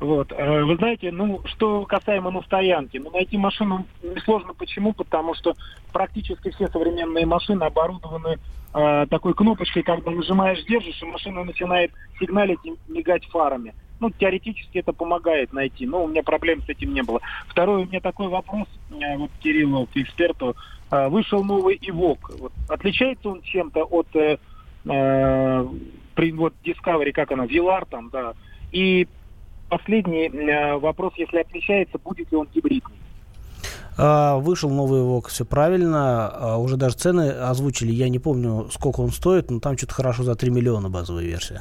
Вот. 0.00 0.32
Э, 0.32 0.62
вы 0.62 0.76
знаете, 0.76 1.10
ну, 1.10 1.40
что 1.44 1.84
касаемо 1.84 2.30
ну, 2.30 2.42
стоянки, 2.42 2.98
ну, 2.98 3.10
найти 3.10 3.36
машину 3.36 3.84
несложно. 4.02 4.54
Почему? 4.54 4.92
Потому 4.92 5.34
что 5.34 5.54
практически 5.92 6.50
все 6.50 6.68
современные 6.68 7.26
машины 7.26 7.64
оборудованы 7.64 8.38
э, 8.74 9.06
такой 9.10 9.34
кнопочкой, 9.34 9.82
когда 9.82 10.10
нажимаешь, 10.10 10.64
держишь, 10.64 11.02
и 11.02 11.06
машина 11.06 11.44
начинает 11.44 11.90
сигналить 12.20 12.60
и 12.64 12.74
мигать 12.86 13.24
фарами. 13.26 13.74
Ну, 14.00 14.10
теоретически 14.10 14.78
это 14.78 14.92
помогает 14.92 15.52
найти, 15.52 15.84
но 15.84 16.04
у 16.04 16.06
меня 16.06 16.22
проблем 16.22 16.62
с 16.62 16.68
этим 16.68 16.94
не 16.94 17.02
было. 17.02 17.20
Второй 17.48 17.82
у 17.82 17.86
меня 17.86 18.00
такой 18.00 18.28
вопрос, 18.28 18.68
э, 18.92 19.16
вот 19.16 19.30
Кириллу, 19.40 19.86
к 19.86 19.96
эксперту. 19.96 20.54
Э, 20.90 21.08
вышел 21.08 21.42
новый 21.42 21.76
ИВОК. 21.80 22.30
Вот, 22.38 22.52
отличается 22.68 23.28
он 23.30 23.42
чем-то 23.42 23.82
от 23.82 24.06
э, 24.14 24.38
э, 24.84 25.66
при, 26.14 26.32
вот 26.32 26.54
Discovery, 26.64 27.10
как 27.10 27.32
она, 27.32 27.46
Вилар 27.46 27.84
там, 27.84 28.10
да, 28.10 28.34
и 28.70 29.08
последний 29.68 30.28
э, 30.28 30.76
вопрос, 30.78 31.12
если 31.16 31.38
отличается, 31.38 31.98
будет 31.98 32.30
ли 32.30 32.38
он 32.38 32.48
гибридный? 32.52 32.96
А, 33.98 34.36
вышел 34.36 34.70
новый 34.70 35.02
ВОК, 35.02 35.28
все 35.28 35.44
правильно. 35.44 36.28
А, 36.28 36.56
уже 36.56 36.76
даже 36.76 36.94
цены 36.94 37.30
озвучили. 37.30 37.90
Я 37.92 38.08
не 38.08 38.20
помню, 38.20 38.68
сколько 38.72 39.00
он 39.00 39.10
стоит, 39.10 39.50
но 39.50 39.58
там 39.58 39.76
что-то 39.76 39.94
хорошо 39.94 40.22
за 40.22 40.36
3 40.36 40.50
миллиона 40.50 40.88
базовая 40.88 41.24
версия. 41.24 41.60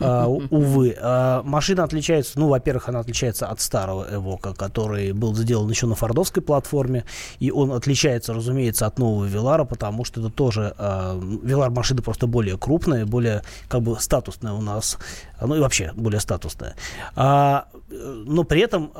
А, 0.00 0.26
увы. 0.26 0.96
Машина 1.44 1.84
отличается, 1.84 2.38
ну, 2.40 2.48
во-первых, 2.48 2.88
она 2.88 2.98
отличается 2.98 3.46
от 3.46 3.60
старого 3.60 4.04
Эвока, 4.12 4.52
который 4.52 5.12
был 5.12 5.34
сделан 5.36 5.70
еще 5.70 5.86
на 5.86 5.94
фордовской 5.94 6.42
платформе. 6.42 7.04
И 7.38 7.52
он 7.52 7.70
отличается, 7.72 8.34
разумеется, 8.34 8.86
от 8.86 8.98
нового 8.98 9.26
Вилара, 9.26 9.64
потому 9.64 10.04
что 10.04 10.20
это 10.20 10.30
тоже... 10.30 10.74
Вилар 11.42 11.70
машина 11.70 12.02
просто 12.02 12.26
более 12.26 12.58
крупная, 12.58 13.06
более 13.06 13.42
как 13.68 13.82
бы 13.82 13.96
статусная 14.00 14.54
у 14.54 14.60
нас. 14.60 14.98
Ну 15.40 15.54
и 15.54 15.60
вообще 15.60 15.92
более 15.94 16.20
статусная. 16.20 16.74
Но 17.14 17.64
при 18.44 18.60
этом 18.60 18.90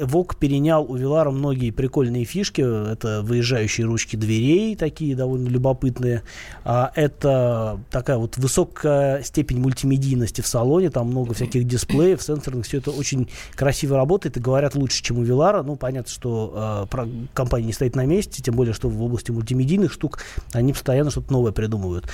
Эвок 0.00 0.36
перенял 0.36 0.84
у 0.84 0.96
Вилара 0.96 1.30
многие 1.30 1.70
прикольные 1.70 2.07
прикольные 2.08 2.24
фишки. 2.24 2.92
Это 2.92 3.22
выезжающие 3.22 3.86
ручки 3.86 4.16
дверей, 4.16 4.76
такие 4.76 5.14
довольно 5.14 5.48
любопытные. 5.48 6.22
А 6.64 6.90
это 6.94 7.80
такая 7.90 8.16
вот 8.16 8.36
высокая 8.36 9.22
степень 9.22 9.60
мультимедийности 9.60 10.40
в 10.40 10.46
салоне. 10.46 10.90
Там 10.90 11.08
много 11.08 11.34
всяких 11.34 11.64
дисплеев, 11.64 12.22
сенсорных. 12.22 12.66
Все 12.66 12.78
это 12.78 12.90
очень 12.90 13.28
красиво 13.54 13.96
работает 13.96 14.36
и 14.36 14.40
говорят 14.40 14.74
лучше, 14.74 15.02
чем 15.02 15.18
у 15.18 15.22
Вилара. 15.22 15.62
Ну, 15.62 15.76
понятно, 15.76 16.10
что 16.10 16.88
э, 16.92 17.06
компания 17.34 17.66
не 17.66 17.72
стоит 17.72 17.94
на 17.96 18.06
месте, 18.06 18.42
тем 18.42 18.54
более, 18.54 18.74
что 18.74 18.88
в 18.88 19.02
области 19.02 19.30
мультимедийных 19.30 19.92
штук 19.92 20.20
они 20.52 20.72
постоянно 20.72 21.10
что-то 21.10 21.32
новое 21.32 21.52
придумывают. 21.52 22.06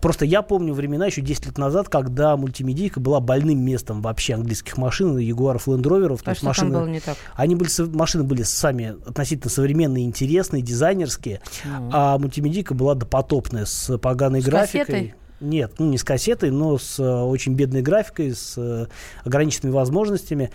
Просто 0.00 0.24
я 0.24 0.42
помню 0.42 0.74
времена 0.74 1.06
еще 1.06 1.20
10 1.20 1.46
лет 1.46 1.58
назад, 1.58 1.88
когда 1.88 2.36
мультимедийка 2.36 3.00
была 3.00 3.20
больным 3.20 3.58
местом 3.60 4.02
вообще 4.02 4.34
английских 4.34 4.76
машин, 4.76 5.16
Ягуаров, 5.18 5.68
Rover. 5.68 6.20
А 6.24 6.34
что 6.34 6.46
машины, 6.46 6.72
там 6.72 6.80
было 6.80 6.90
не 6.90 7.00
так? 7.00 7.16
Они 7.34 7.54
были, 7.54 7.70
машины 7.94 8.24
были 8.24 8.42
сами 8.42 8.96
относительно 9.20 9.50
современные, 9.50 10.04
интересные, 10.04 10.62
дизайнерские, 10.62 11.40
mm. 11.64 11.90
а 11.92 12.18
мультимедийка 12.18 12.74
была 12.74 12.94
допотопная 12.94 13.64
с 13.64 13.96
поганой 13.98 14.40
с 14.40 14.44
графикой. 14.44 14.84
Кассетой? 14.84 15.14
Нет, 15.40 15.72
ну 15.78 15.88
не 15.88 15.96
с 15.96 16.04
кассетой, 16.04 16.50
но 16.50 16.76
с 16.76 16.98
э, 16.98 17.02
очень 17.02 17.54
бедной 17.54 17.80
графикой, 17.80 18.34
с 18.34 18.54
э, 18.58 18.86
ограниченными 19.24 19.72
возможностями. 19.72 20.50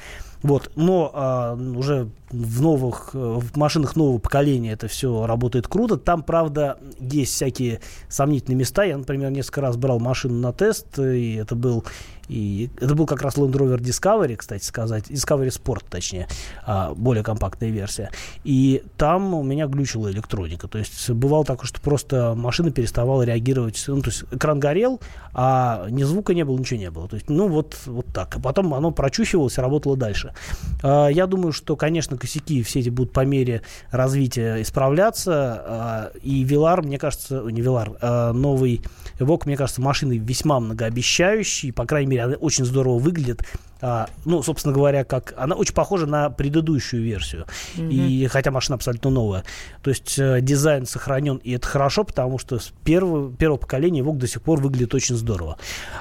Вот, 0.45 0.69
но 0.75 1.09
а, 1.11 1.55
уже 1.55 2.07
в 2.29 2.61
новых 2.61 3.11
э, 3.15 3.17
в 3.17 3.57
машинах 3.57 3.95
нового 3.95 4.19
поколения 4.19 4.73
это 4.73 4.87
все 4.87 5.25
работает 5.25 5.67
круто. 5.67 5.97
Там, 5.97 6.21
правда, 6.21 6.77
есть 6.99 7.33
всякие 7.33 7.79
сомнительные 8.09 8.57
места. 8.57 8.83
Я, 8.83 8.97
например, 8.97 9.31
несколько 9.31 9.61
раз 9.61 9.75
брал 9.75 9.99
машину 9.99 10.35
на 10.35 10.53
тест, 10.53 10.99
и 10.99 11.33
это 11.33 11.55
был 11.55 11.83
и 12.27 12.69
это 12.79 12.95
был 12.95 13.05
как 13.05 13.21
раз 13.21 13.37
Land 13.37 13.51
Rover 13.51 13.79
Discovery, 13.79 14.35
кстати 14.35 14.63
сказать, 14.63 15.09
Discovery 15.09 15.49
Sport, 15.49 15.83
точнее, 15.89 16.27
а, 16.65 16.93
более 16.95 17.23
компактная 17.23 17.69
версия. 17.69 18.11
И 18.43 18.83
там 18.97 19.33
у 19.33 19.43
меня 19.43 19.67
глючила 19.67 20.11
электроника. 20.11 20.67
То 20.67 20.77
есть 20.77 21.09
бывало 21.11 21.45
так, 21.45 21.63
что 21.63 21.79
просто 21.81 22.33
машина 22.35 22.71
переставала 22.71 23.23
реагировать. 23.23 23.83
Ну, 23.87 24.01
то 24.01 24.09
есть 24.09 24.23
экран 24.31 24.59
горел, 24.59 24.99
а 25.33 25.87
ни 25.89 26.03
звука 26.03 26.33
не 26.33 26.43
было, 26.43 26.57
ничего 26.57 26.79
не 26.79 26.91
было. 26.91 27.07
То 27.07 27.15
есть, 27.15 27.29
ну, 27.29 27.47
вот, 27.47 27.77
вот 27.85 28.07
так. 28.13 28.37
А 28.37 28.39
потом 28.39 28.73
оно 28.73 28.91
прочухивалось 28.91 29.57
и 29.57 29.61
работало 29.61 29.95
дальше. 29.95 30.33
А, 30.83 31.07
я 31.07 31.27
думаю, 31.27 31.51
что, 31.51 31.75
конечно, 31.75 32.17
косяки 32.17 32.63
все 32.63 32.79
эти 32.79 32.89
будут 32.89 33.13
по 33.13 33.25
мере 33.25 33.61
развития 33.91 34.61
исправляться. 34.61 35.63
А, 35.65 36.11
и 36.21 36.43
Вилар, 36.43 36.81
мне 36.81 36.97
кажется, 36.97 37.41
не 37.49 37.61
Вилар, 37.61 37.91
новый 38.33 38.81
Эвок, 39.19 39.45
мне 39.45 39.55
кажется, 39.55 39.81
машины 39.81 40.17
весьма 40.17 40.59
многообещающий. 40.59 41.71
По 41.71 41.85
крайней 41.85 42.11
мере, 42.11 42.23
она 42.23 42.35
очень 42.35 42.65
здорово 42.65 42.99
выглядит. 42.99 43.43
А, 43.81 44.09
ну, 44.23 44.41
собственно 44.41 44.73
говоря, 44.73 45.03
как 45.03 45.33
она 45.37 45.55
очень 45.55 45.73
похожа 45.73 46.05
на 46.05 46.29
предыдущую 46.29 47.03
версию. 47.03 47.45
Mm-hmm. 47.75 47.91
И 47.91 48.27
хотя 48.27 48.49
машина 48.49 48.75
абсолютно 48.75 49.09
новая. 49.09 49.43
То 49.83 49.89
есть 49.89 50.17
э, 50.17 50.39
дизайн 50.41 50.85
сохранен, 50.85 51.37
и 51.37 51.51
это 51.51 51.67
хорошо, 51.67 52.03
потому 52.03 52.39
что 52.39 52.57
с 52.57 52.71
первого, 52.83 53.31
первого 53.31 53.57
поколения 53.57 53.99
Evoque 53.99 54.17
до 54.17 54.27
сих 54.27 54.41
пор 54.41 54.61
выглядит 54.61 54.95
очень 54.95 55.15
здорово. 55.15 55.57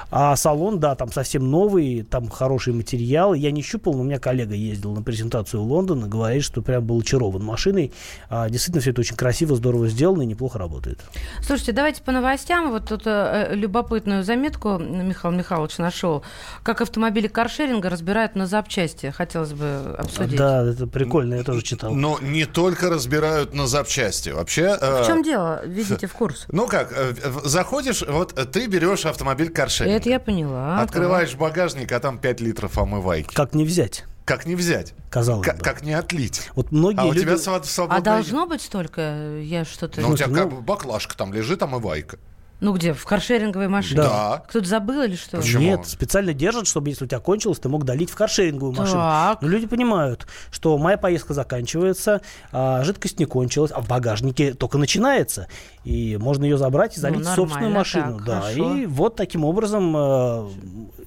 А 0.09 0.35
салон, 0.35 0.79
да, 0.79 0.95
там 0.95 1.11
совсем 1.11 1.51
новый, 1.51 2.03
там 2.03 2.29
хороший 2.29 2.73
материал. 2.73 3.33
Я 3.33 3.51
не 3.51 3.61
щупал, 3.61 3.93
но 3.93 4.01
у 4.01 4.03
меня 4.03 4.19
коллега 4.25 4.55
ездил 4.55 4.91
на 4.91 5.03
презентацию 5.03 5.61
в 5.61 5.71
Лондон 5.71 6.05
и 6.05 6.09
говорит, 6.09 6.43
что 6.43 6.63
прям 6.63 6.83
был 6.83 6.99
очарован 6.99 7.43
машиной. 7.43 7.93
А, 8.27 8.49
действительно, 8.49 8.81
все 8.81 8.89
это 8.89 9.01
очень 9.01 9.15
красиво, 9.15 9.55
здорово 9.55 9.87
сделано 9.87 10.23
и 10.23 10.25
неплохо 10.25 10.57
работает. 10.57 10.99
Слушайте, 11.43 11.73
давайте 11.73 12.01
по 12.01 12.11
новостям. 12.11 12.71
Вот 12.71 12.89
тут 12.89 13.03
э, 13.05 13.51
любопытную 13.53 14.23
заметку 14.23 14.79
Михаил 14.79 15.31
Михайлович 15.35 15.77
нашел. 15.77 16.23
Как 16.63 16.81
автомобили 16.81 17.27
каршеринг 17.27 17.75
шеринга 17.75 17.89
разбирают 17.91 18.35
на 18.35 18.47
запчасти. 18.47 19.11
Хотелось 19.11 19.53
бы 19.53 19.95
обсудить. 19.95 20.39
Да, 20.39 20.65
это 20.65 20.87
прикольно, 20.87 21.35
я 21.35 21.43
тоже 21.43 21.61
читал. 21.61 21.93
Но 21.93 22.17
не 22.19 22.45
только 22.45 22.89
разбирают 22.89 23.53
на 23.53 23.67
запчасти. 23.67 24.29
Вообще... 24.29 24.75
В 24.75 25.03
чем 25.05 25.19
э, 25.19 25.23
дело? 25.23 25.61
Введите 25.65 26.07
в 26.11 26.13
курс. 26.13 26.45
Ну 26.51 26.65
как, 26.65 26.91
э, 26.95 27.13
заходишь, 27.43 28.03
вот 28.07 28.33
ты 28.51 28.65
берешь 28.65 29.05
автомобиль 29.05 29.49
каршеринга. 29.49 29.97
Это 29.97 30.09
я 30.09 30.19
поняла. 30.19 30.81
Открываешь 30.81 31.33
да. 31.33 31.37
багажник, 31.37 31.91
а 31.91 31.99
там 31.99 32.17
5 32.17 32.41
литров 32.41 32.75
омывайки. 32.79 33.31
Как 33.35 33.53
не 33.53 33.65
взять? 33.65 34.03
Как 34.25 34.47
не 34.47 34.55
взять? 34.55 34.93
Казалось 35.11 35.45
как, 35.45 35.57
бы. 35.57 35.63
Как 35.63 35.83
не 35.83 35.93
отлить? 35.93 36.49
Вот 36.55 36.71
многие 36.71 36.99
а 36.99 37.05
люди... 37.05 37.19
у 37.19 37.21
тебя 37.21 37.37
свободное... 37.37 37.99
А 37.99 38.01
должно 38.01 38.47
быть 38.47 38.61
столько? 38.61 39.39
Я 39.39 39.63
что-то... 39.65 40.01
Ну, 40.01 40.09
у 40.09 40.17
тебя 40.17 40.27
ну... 40.27 40.61
баклажка 40.61 41.15
там 41.15 41.31
лежит, 41.31 41.61
омывайка. 41.61 42.17
Ну 42.61 42.73
где, 42.73 42.93
в 42.93 43.05
каршеринговой 43.05 43.67
машине? 43.67 44.01
Да. 44.01 44.43
Кто-то 44.47 44.65
забыл 44.65 45.03
или 45.03 45.15
что? 45.15 45.37
Почему? 45.37 45.61
Нет, 45.61 45.87
специально 45.87 46.33
держат, 46.33 46.67
чтобы 46.67 46.89
если 46.89 47.03
у 47.03 47.07
тебя 47.07 47.19
кончилось, 47.19 47.59
ты 47.59 47.67
мог 47.67 47.83
долить 47.83 48.09
в 48.09 48.15
каршеринговую 48.15 48.73
машину. 48.73 48.97
Так. 48.97 49.41
Но 49.41 49.47
люди 49.49 49.67
понимают, 49.67 50.25
что 50.51 50.77
моя 50.77 50.97
поездка 50.97 51.33
заканчивается, 51.33 52.21
а 52.51 52.83
жидкость 52.83 53.19
не 53.19 53.25
кончилась, 53.25 53.71
а 53.71 53.81
в 53.81 53.87
багажнике 53.87 54.53
только 54.53 54.77
начинается. 54.77 55.47
И 55.83 56.17
можно 56.17 56.45
ее 56.45 56.57
забрать 56.57 56.97
и 56.97 57.01
залить 57.01 57.25
в 57.25 57.29
Ну, 57.29 57.35
собственную 57.35 57.73
нормально 57.73 57.77
машину. 57.77 58.17
так, 58.17 58.25
да. 58.25 58.41
хорошо. 58.41 58.75
И 58.75 58.85
вот 58.85 59.15
таким 59.17 59.43
образом 59.43 59.95
э, 59.95 60.47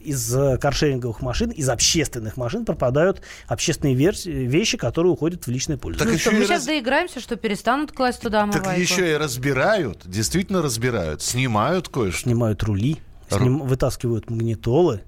из 0.01 0.35
э, 0.35 0.59
каршеринговых 0.59 1.21
машин, 1.23 1.51
из 1.51 1.69
общественных 1.69 2.37
машин 2.37 2.65
пропадают 2.65 3.23
общественные 3.47 3.95
вещи, 3.95 4.77
которые 4.79 5.13
уходят 5.13 5.47
в 5.47 5.51
личное 5.51 5.77
пользование. 5.77 6.17
Так 6.19 6.27
Ну 6.27 6.31
что, 6.31 6.31
мы 6.33 6.39
и 6.39 6.47
сейчас 6.47 6.51
раз- 6.61 6.67
доиграемся, 6.67 7.21
что 7.21 7.37
перестанут 7.37 7.93
класть 7.93 8.21
туда 8.21 8.43
омывайку? 8.43 8.65
Так 8.67 8.79
еще 8.79 9.11
и 9.13 9.17
разбирают, 9.17 10.03
действительно 10.05 10.63
разбирают, 10.63 11.23
снимают 11.23 11.89
кое-что. 11.89 12.23
Снимают 12.23 12.63
рули, 12.63 12.97
Ру- 13.31 13.39
сним- 13.39 13.59
вытаскивают 13.67 14.31
магнитолы. 14.31 15.03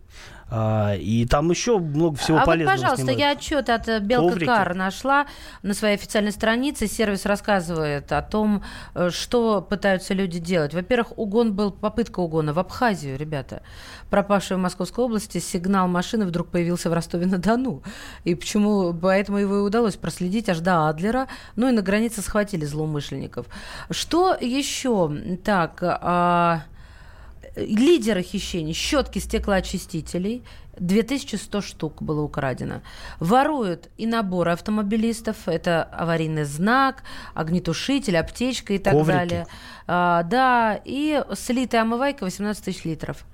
А, 0.50 0.94
и 0.96 1.26
там 1.26 1.48
еще 1.50 1.78
много 1.78 2.16
всего 2.16 2.38
а 2.38 2.40
вот, 2.40 2.46
полезного 2.46 2.76
пожалуйста, 2.76 3.06
снимают. 3.06 3.20
я 3.20 3.30
отчет 3.30 3.70
от 3.70 3.88
э, 3.88 4.00
Белка 4.00 4.30
Коврики. 4.30 4.46
Кар 4.46 4.74
нашла 4.74 5.26
на 5.62 5.74
своей 5.74 5.94
официальной 5.94 6.32
странице. 6.32 6.88
Сервис 6.88 7.24
рассказывает 7.24 8.10
о 8.10 8.20
том, 8.20 8.64
э, 8.94 9.10
что 9.10 9.62
пытаются 9.62 10.12
люди 10.12 10.40
делать. 10.40 10.74
Во-первых, 10.74 11.16
угон 11.16 11.54
был, 11.54 11.70
попытка 11.70 12.18
угона 12.18 12.52
в 12.52 12.58
Абхазию, 12.58 13.16
ребята. 13.16 13.62
Пропавший 14.10 14.56
в 14.56 14.60
Московской 14.60 15.04
области 15.04 15.38
сигнал 15.38 15.86
машины 15.86 16.26
вдруг 16.26 16.48
появился 16.48 16.90
в 16.90 16.94
Ростове-на-Дону. 16.94 17.84
И 18.24 18.34
почему, 18.34 18.92
поэтому 18.92 19.38
его 19.38 19.58
и 19.58 19.60
удалось 19.60 19.94
проследить 19.94 20.48
аж 20.48 20.58
до 20.58 20.88
Адлера. 20.88 21.28
Ну 21.54 21.68
и 21.68 21.72
на 21.72 21.82
границе 21.82 22.22
схватили 22.22 22.64
злоумышленников. 22.64 23.46
Что 23.90 24.34
еще? 24.34 25.38
Так, 25.44 25.78
а, 25.82 26.64
лидеры 27.56 28.22
хищений, 28.22 28.74
щетки 28.74 29.18
стеклоочистителей, 29.18 30.42
2100 30.78 31.60
штук 31.60 32.02
было 32.02 32.22
украдено. 32.22 32.80
Воруют 33.18 33.88
и 33.96 34.06
наборы 34.06 34.52
автомобилистов, 34.52 35.46
это 35.46 35.82
аварийный 35.82 36.44
знак, 36.44 37.02
огнетушитель, 37.34 38.16
аптечка 38.16 38.74
и 38.74 38.78
так 38.78 38.94
Коврики. 38.94 39.12
далее. 39.12 39.46
А, 39.86 40.22
да, 40.22 40.80
и 40.84 41.22
слитая 41.34 41.82
омывайка 41.82 42.24
18 42.24 42.64
тысяч 42.64 42.84
литров. 42.84 43.24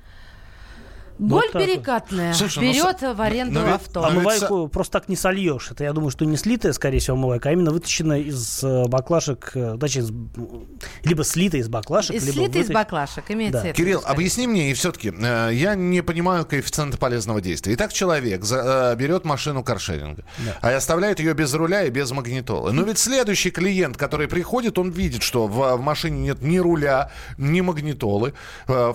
Вот 1.19 1.29
Голь 1.31 1.43
так 1.51 1.55
вот. 1.55 1.65
перекатная. 1.65 2.35
Слушай, 2.35 2.65
ну, 2.65 2.73
Берет 2.73 3.01
с- 3.01 3.15
в 3.15 3.21
аренду 3.23 3.55
но 3.61 3.65
ведь- 3.67 3.75
авто. 3.77 4.01
но 4.03 4.09
ведь 4.09 4.19
Омывайку 4.19 4.69
просто 4.69 4.93
так 5.01 5.09
не 5.09 5.17
сольешь. 5.17 5.71
Это, 5.71 5.85
я 5.85 5.93
думаю, 5.93 6.11
что 6.11 6.25
не 6.27 6.37
слитая, 6.37 6.73
скорее 6.75 6.99
всего, 6.99 7.17
омывайка, 7.17 7.49
а 7.49 7.53
именно 7.53 7.71
вытащенная 7.71 8.21
из 8.21 8.63
э, 8.63 8.85
баклашек, 8.87 9.53
э, 9.55 9.79
точнее, 9.81 10.03
из, 10.03 10.11
либо 11.05 11.25
слитая 11.25 11.63
из 11.63 11.69
баклашек, 11.69 12.15
Из 12.17 12.25
либо 12.27 12.35
слитый 12.37 12.61
из 12.63 12.69
вытащ- 12.69 12.75
баклашек, 12.75 13.25
имеется 13.31 13.53
Да. 13.59 13.63
в 13.63 13.65
виду, 13.69 13.77
Кирилл, 13.77 14.01
скорее. 14.01 14.15
объясни 14.15 14.47
мне, 14.47 14.71
и 14.71 14.75
все-таки, 14.75 15.11
э, 15.19 15.51
я 15.55 15.75
не 15.75 16.03
понимаю 16.03 16.45
коэффициента 16.45 16.99
полезного 16.99 17.41
действия. 17.41 17.73
Итак, 17.75 17.93
человек 17.95 18.45
за- 18.45 18.93
э, 18.93 18.97
берет 18.97 19.25
машину 19.25 19.65
каршеринга, 19.65 20.25
а 20.61 20.71
и 20.71 20.75
оставляет 20.75 21.19
ее 21.21 21.33
без 21.33 21.55
руля 21.55 21.85
и 21.85 21.91
без 21.91 22.11
магнитолы. 22.11 22.73
Но 22.73 22.83
ведь 22.83 22.99
следующий 22.99 23.51
клиент, 23.51 23.97
который 23.97 24.29
приходит, 24.29 24.79
он 24.79 24.91
видит, 24.91 25.23
что 25.23 25.47
в, 25.47 25.77
в 25.77 25.81
машине 25.81 26.21
нет 26.21 26.43
ни 26.43 26.59
руля, 26.59 27.11
ни 27.39 27.63
магнитолы. 27.63 28.35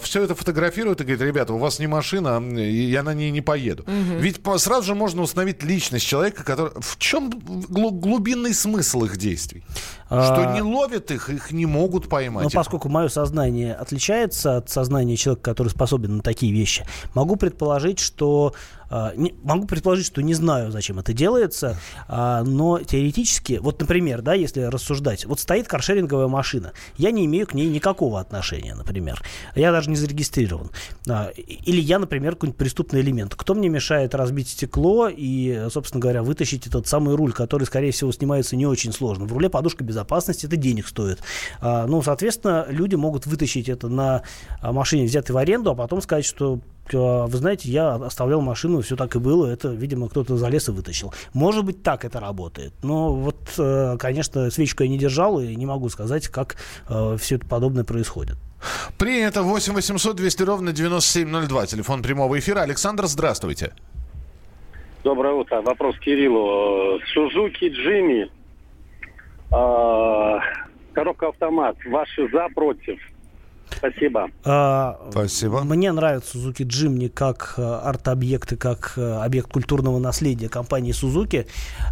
все 0.01 0.23
это 0.23 0.35
фотографирует 0.35 1.01
и 1.01 1.03
говорит, 1.03 1.21
ребята, 1.21 1.53
у 1.53 1.57
вас 1.57 1.79
не 1.79 1.87
машина, 1.87 2.10
и 2.19 2.89
я 2.89 3.03
на 3.03 3.13
ней 3.13 3.31
не 3.31 3.41
поеду. 3.41 3.85
Ведь 3.87 4.41
по- 4.43 4.57
сразу 4.57 4.87
же 4.87 4.95
можно 4.95 5.21
установить 5.21 5.63
личность 5.63 6.05
человека, 6.05 6.43
который... 6.43 6.71
В 6.79 6.97
чем 6.97 7.29
глу- 7.29 7.91
глубинный 7.91 8.53
смысл 8.53 9.05
их 9.05 9.17
действий? 9.17 9.63
Что 10.07 10.49
А, 10.49 10.53
не 10.55 10.61
ловят 10.61 11.09
их, 11.11 11.29
их 11.29 11.51
не 11.51 11.65
могут 11.65 12.09
поймать. 12.09 12.43
Но 12.43 12.49
Их- 12.49 12.55
поскольку 12.55 12.89
мое 12.89 13.07
сознание 13.07 13.73
отличается 13.73 14.57
от 14.57 14.69
сознания 14.69 15.15
человека, 15.15 15.43
который 15.51 15.69
способен 15.69 16.17
на 16.17 16.21
такие 16.21 16.51
вещи, 16.51 16.85
могу 17.13 17.37
предположить, 17.37 17.99
что 17.99 18.53
не- 19.15 19.33
могу 19.43 19.65
предположить, 19.67 20.05
что 20.05 20.21
не 20.21 20.33
знаю, 20.33 20.71
зачем 20.71 20.99
это 20.99 21.13
делается, 21.13 21.77
а, 22.07 22.43
но 22.43 22.79
теоретически, 22.79 23.59
вот, 23.61 23.79
например, 23.79 24.21
да, 24.21 24.33
если 24.33 24.61
рассуждать, 24.61 25.25
вот 25.25 25.39
стоит 25.39 25.67
каршеринговая 25.67 26.27
машина, 26.27 26.73
я 26.97 27.11
не 27.11 27.25
имею 27.25 27.47
к 27.47 27.53
ней 27.53 27.69
никакого 27.69 28.19
отношения, 28.19 28.75
например, 28.75 29.21
я 29.55 29.71
даже 29.71 29.89
не 29.89 29.95
зарегистрирован, 29.95 30.71
А, 31.07 31.29
или 31.35 31.79
я, 31.81 31.99
например, 31.99 32.33
какой-нибудь 32.33 32.57
преступный 32.57 33.01
элемент, 33.01 33.35
кто 33.35 33.53
мне 33.53 33.69
мешает 33.69 34.13
разбить 34.15 34.49
стекло 34.49 35.09
и, 35.09 35.67
собственно 35.71 36.01
говоря, 36.01 36.21
вытащить 36.23 36.67
этот 36.67 36.87
самый 36.87 37.15
руль, 37.15 37.31
который, 37.33 37.63
скорее 37.63 37.91
всего, 37.91 38.11
снимается 38.11 38.55
не 38.55 38.65
очень 38.65 38.91
сложно. 38.91 39.25
В 39.25 39.33
руле 39.33 39.49
подушка 39.49 39.83
безопасности, 39.83 40.45
это 40.45 40.57
денег 40.57 40.87
стоит. 40.87 41.19
А, 41.61 41.87
ну, 41.87 42.01
соответственно, 42.01 42.65
люди 42.69 42.95
могут 42.95 43.25
вытащить 43.25 43.69
это 43.69 43.87
на 43.87 44.23
а, 44.61 44.71
машине, 44.73 45.05
взятой 45.05 45.33
в 45.33 45.37
аренду, 45.37 45.71
а 45.71 45.75
потом 45.75 46.01
сказать, 46.01 46.25
что 46.25 46.59
а, 46.80 46.80
вы 46.93 47.37
знаете, 47.37 47.69
я 47.69 47.95
оставлял 47.95 48.41
машину, 48.41 48.81
все 48.81 48.95
так 48.95 49.15
и 49.15 49.19
было, 49.19 49.47
это, 49.47 49.69
видимо, 49.69 50.09
кто-то 50.09 50.37
залез 50.37 50.69
и 50.69 50.71
вытащил. 50.71 51.13
Может 51.33 51.65
быть, 51.65 51.83
так 51.83 52.05
это 52.05 52.19
работает. 52.19 52.73
Но 52.83 53.13
вот, 53.13 53.37
э, 53.57 53.97
конечно, 53.99 54.49
свечку 54.49 54.83
я 54.83 54.89
не 54.89 54.97
держал 54.97 55.39
и 55.39 55.55
не 55.55 55.65
могу 55.65 55.89
сказать, 55.89 56.27
как 56.27 56.55
все 57.17 57.35
это 57.35 57.47
подобное 57.47 57.83
происходит. 57.83 58.37
Принято 58.97 59.41
8 59.43 59.73
800 59.73 60.15
200 60.15 60.43
ровно 60.43 60.71
9702. 60.71 61.65
Телефон 61.65 62.01
прямого 62.01 62.37
эфира. 62.37 62.61
Александр, 62.61 63.05
здравствуйте. 63.07 63.73
Доброе 65.03 65.33
утро. 65.33 65.61
Вопрос 65.61 65.97
Кириллу. 65.99 66.99
Сузуки 67.13 67.69
Джимми, 67.69 68.29
а, 69.51 70.39
коробка 70.93 71.29
автомат. 71.29 71.75
Ваши 71.85 72.29
за, 72.29 72.47
против? 72.53 72.99
Спасибо. 73.81 74.29
А, 74.45 74.99
Спасибо. 75.09 75.63
Мне 75.63 75.91
нравится 75.91 76.37
Suzuki 76.37 76.67
Jimny 76.67 77.09
как 77.09 77.55
э, 77.57 77.63
арт-объект 77.63 78.51
и 78.51 78.55
как 78.55 78.93
э, 78.95 79.13
объект 79.23 79.51
культурного 79.51 79.97
наследия 79.97 80.49
компании 80.49 80.93
Suzuki. 80.93 81.47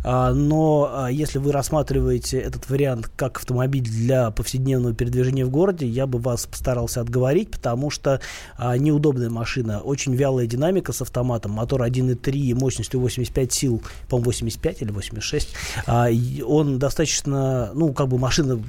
А, 0.05 0.31
Но 0.31 0.91
а, 0.93 1.11
если 1.11 1.39
вы 1.39 1.51
рассматриваете 1.51 2.37
этот 2.37 2.69
вариант 2.69 3.09
как 3.15 3.37
автомобиль 3.37 3.83
для 3.83 4.29
повседневного 4.29 4.93
передвижения 4.93 5.45
в 5.45 5.49
городе, 5.49 5.87
я 5.87 6.05
бы 6.05 6.19
вас 6.19 6.45
постарался 6.45 7.01
отговорить, 7.01 7.49
потому 7.49 7.89
что 7.89 8.21
а, 8.55 8.77
неудобная 8.77 9.31
машина, 9.31 9.79
очень 9.79 10.13
вялая 10.13 10.45
динамика 10.45 10.93
с 10.93 11.01
автоматом, 11.01 11.53
мотор 11.53 11.81
1.3 11.81 12.53
мощностью 12.53 12.99
85 12.99 13.51
сил, 13.51 13.81
по-моему, 14.07 14.25
85 14.25 14.83
или 14.83 14.91
86. 14.91 15.55
А, 15.87 16.07
и 16.07 16.43
Он 16.43 16.77
достаточно, 16.77 17.71
ну, 17.73 17.93
как 17.93 18.09
бы 18.09 18.19
машина 18.19 18.61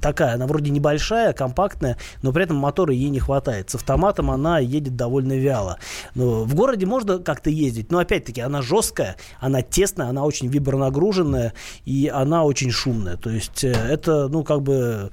такая, 0.00 0.34
она 0.34 0.46
вроде 0.46 0.70
небольшая, 0.70 1.32
компактная, 1.32 1.96
но 2.22 2.32
при 2.32 2.44
этом 2.44 2.56
мотора 2.56 2.92
ей 2.92 3.08
не 3.08 3.20
хватает. 3.20 3.70
С 3.70 3.74
автоматом 3.74 4.30
она 4.30 4.58
едет 4.58 4.96
довольно 4.96 5.34
вяло. 5.34 5.78
Но 6.14 6.44
в 6.44 6.54
городе 6.54 6.86
можно 6.86 7.18
как-то 7.18 7.50
ездить, 7.50 7.90
но 7.90 7.98
опять-таки 7.98 8.40
она 8.40 8.62
жесткая, 8.62 9.16
она 9.40 9.62
тесная, 9.62 10.08
она 10.08 10.24
очень 10.24 10.48
вибронагруженная 10.48 11.52
и 11.84 12.10
она 12.12 12.44
очень 12.44 12.70
шумная. 12.70 13.16
То 13.16 13.30
есть 13.30 13.64
э, 13.64 13.72
это, 13.72 14.28
ну, 14.28 14.44
как 14.44 14.62
бы 14.62 15.10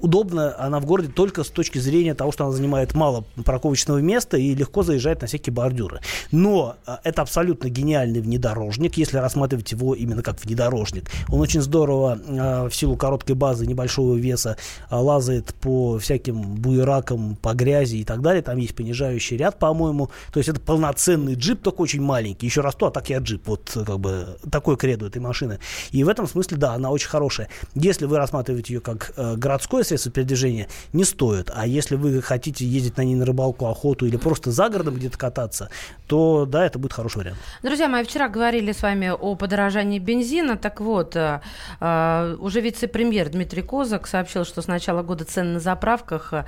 удобно 0.00 0.54
она 0.58 0.80
в 0.80 0.86
городе 0.86 1.08
только 1.08 1.44
с 1.44 1.48
точки 1.48 1.78
зрения 1.78 2.14
того, 2.14 2.32
что 2.32 2.44
она 2.44 2.52
занимает 2.52 2.94
мало 2.94 3.24
парковочного 3.44 3.98
места 3.98 4.38
и 4.38 4.54
легко 4.54 4.82
заезжает 4.82 5.20
на 5.20 5.26
всякие 5.26 5.52
бордюры. 5.52 6.00
Но 6.32 6.76
э, 6.86 6.96
это 7.04 7.22
абсолютно 7.22 7.68
гениальный 7.68 8.20
внедорожник, 8.20 8.96
если 8.96 9.18
рассматривать 9.18 9.70
его 9.72 9.94
именно 9.94 10.22
как 10.22 10.42
внедорожник. 10.42 11.10
Он 11.28 11.40
очень 11.40 11.60
здорово 11.60 12.18
э, 12.18 12.68
в 12.68 12.74
силу 12.74 12.96
короткой 12.96 13.34
базы, 13.34 13.66
небольшого 13.66 14.16
веса 14.16 14.56
э, 14.90 14.96
лазает 14.96 15.54
по 15.54 15.98
всяким 15.98 16.54
буеракам, 16.54 17.36
по 17.36 17.52
грязи 17.52 17.96
и 17.96 18.04
так 18.04 18.22
далее. 18.22 18.42
Там 18.42 18.56
есть 18.56 18.74
понижающий 18.74 19.36
ряд, 19.36 19.58
по-моему. 19.58 20.10
То 20.32 20.38
есть 20.38 20.48
это 20.48 20.60
полноценный 20.60 21.34
джип, 21.34 21.60
только 21.60 21.82
очень 21.82 22.00
маленький. 22.00 22.46
Еще 22.46 22.62
раз 22.62 22.74
то, 22.74 22.86
а 22.86 22.90
так 22.90 23.10
я 23.10 23.18
джип. 23.18 23.46
Вот 23.46 23.72
э, 23.76 23.84
как 23.84 24.00
бы 24.00 24.38
такой 24.50 24.78
кредо 24.78 25.06
этой 25.06 25.18
машины. 25.18 25.58
И 25.90 26.02
в 26.04 26.08
этом 26.08 26.26
смысле, 26.26 26.56
да, 26.56 26.72
она 26.72 26.90
очень 26.90 27.08
хорошая. 27.08 27.48
Если 27.74 28.06
вы 28.06 28.16
рассматриваете 28.16 28.74
ее 28.74 28.80
как 28.80 29.12
э, 29.16 29.25
городское 29.36 29.82
средство 29.82 30.12
передвижения, 30.12 30.68
не 30.92 31.04
стоит. 31.04 31.50
А 31.54 31.66
если 31.66 31.96
вы 31.96 32.22
хотите 32.22 32.64
ездить 32.64 32.96
на 32.96 33.02
ней 33.02 33.14
на 33.14 33.24
рыбалку, 33.24 33.66
охоту 33.66 34.06
или 34.06 34.16
просто 34.16 34.50
за 34.50 34.68
городом 34.68 34.94
где-то 34.94 35.18
кататься, 35.18 35.70
то 36.06 36.46
да, 36.46 36.64
это 36.64 36.78
будет 36.78 36.92
хороший 36.92 37.18
вариант. 37.18 37.38
Друзья 37.62 37.88
мои, 37.88 38.04
вчера 38.04 38.28
говорили 38.28 38.72
с 38.72 38.82
вами 38.82 39.08
о 39.08 39.34
подорожании 39.34 39.98
бензина. 39.98 40.56
Так 40.56 40.80
вот, 40.80 41.16
э, 41.16 41.40
э, 41.80 42.36
уже 42.38 42.60
вице-премьер 42.60 43.28
Дмитрий 43.30 43.62
Козак 43.62 44.06
сообщил, 44.06 44.44
что 44.44 44.62
с 44.62 44.66
начала 44.66 45.02
года 45.02 45.24
цены 45.24 45.54
на 45.54 45.60
заправках, 45.60 46.32
э, 46.32 46.44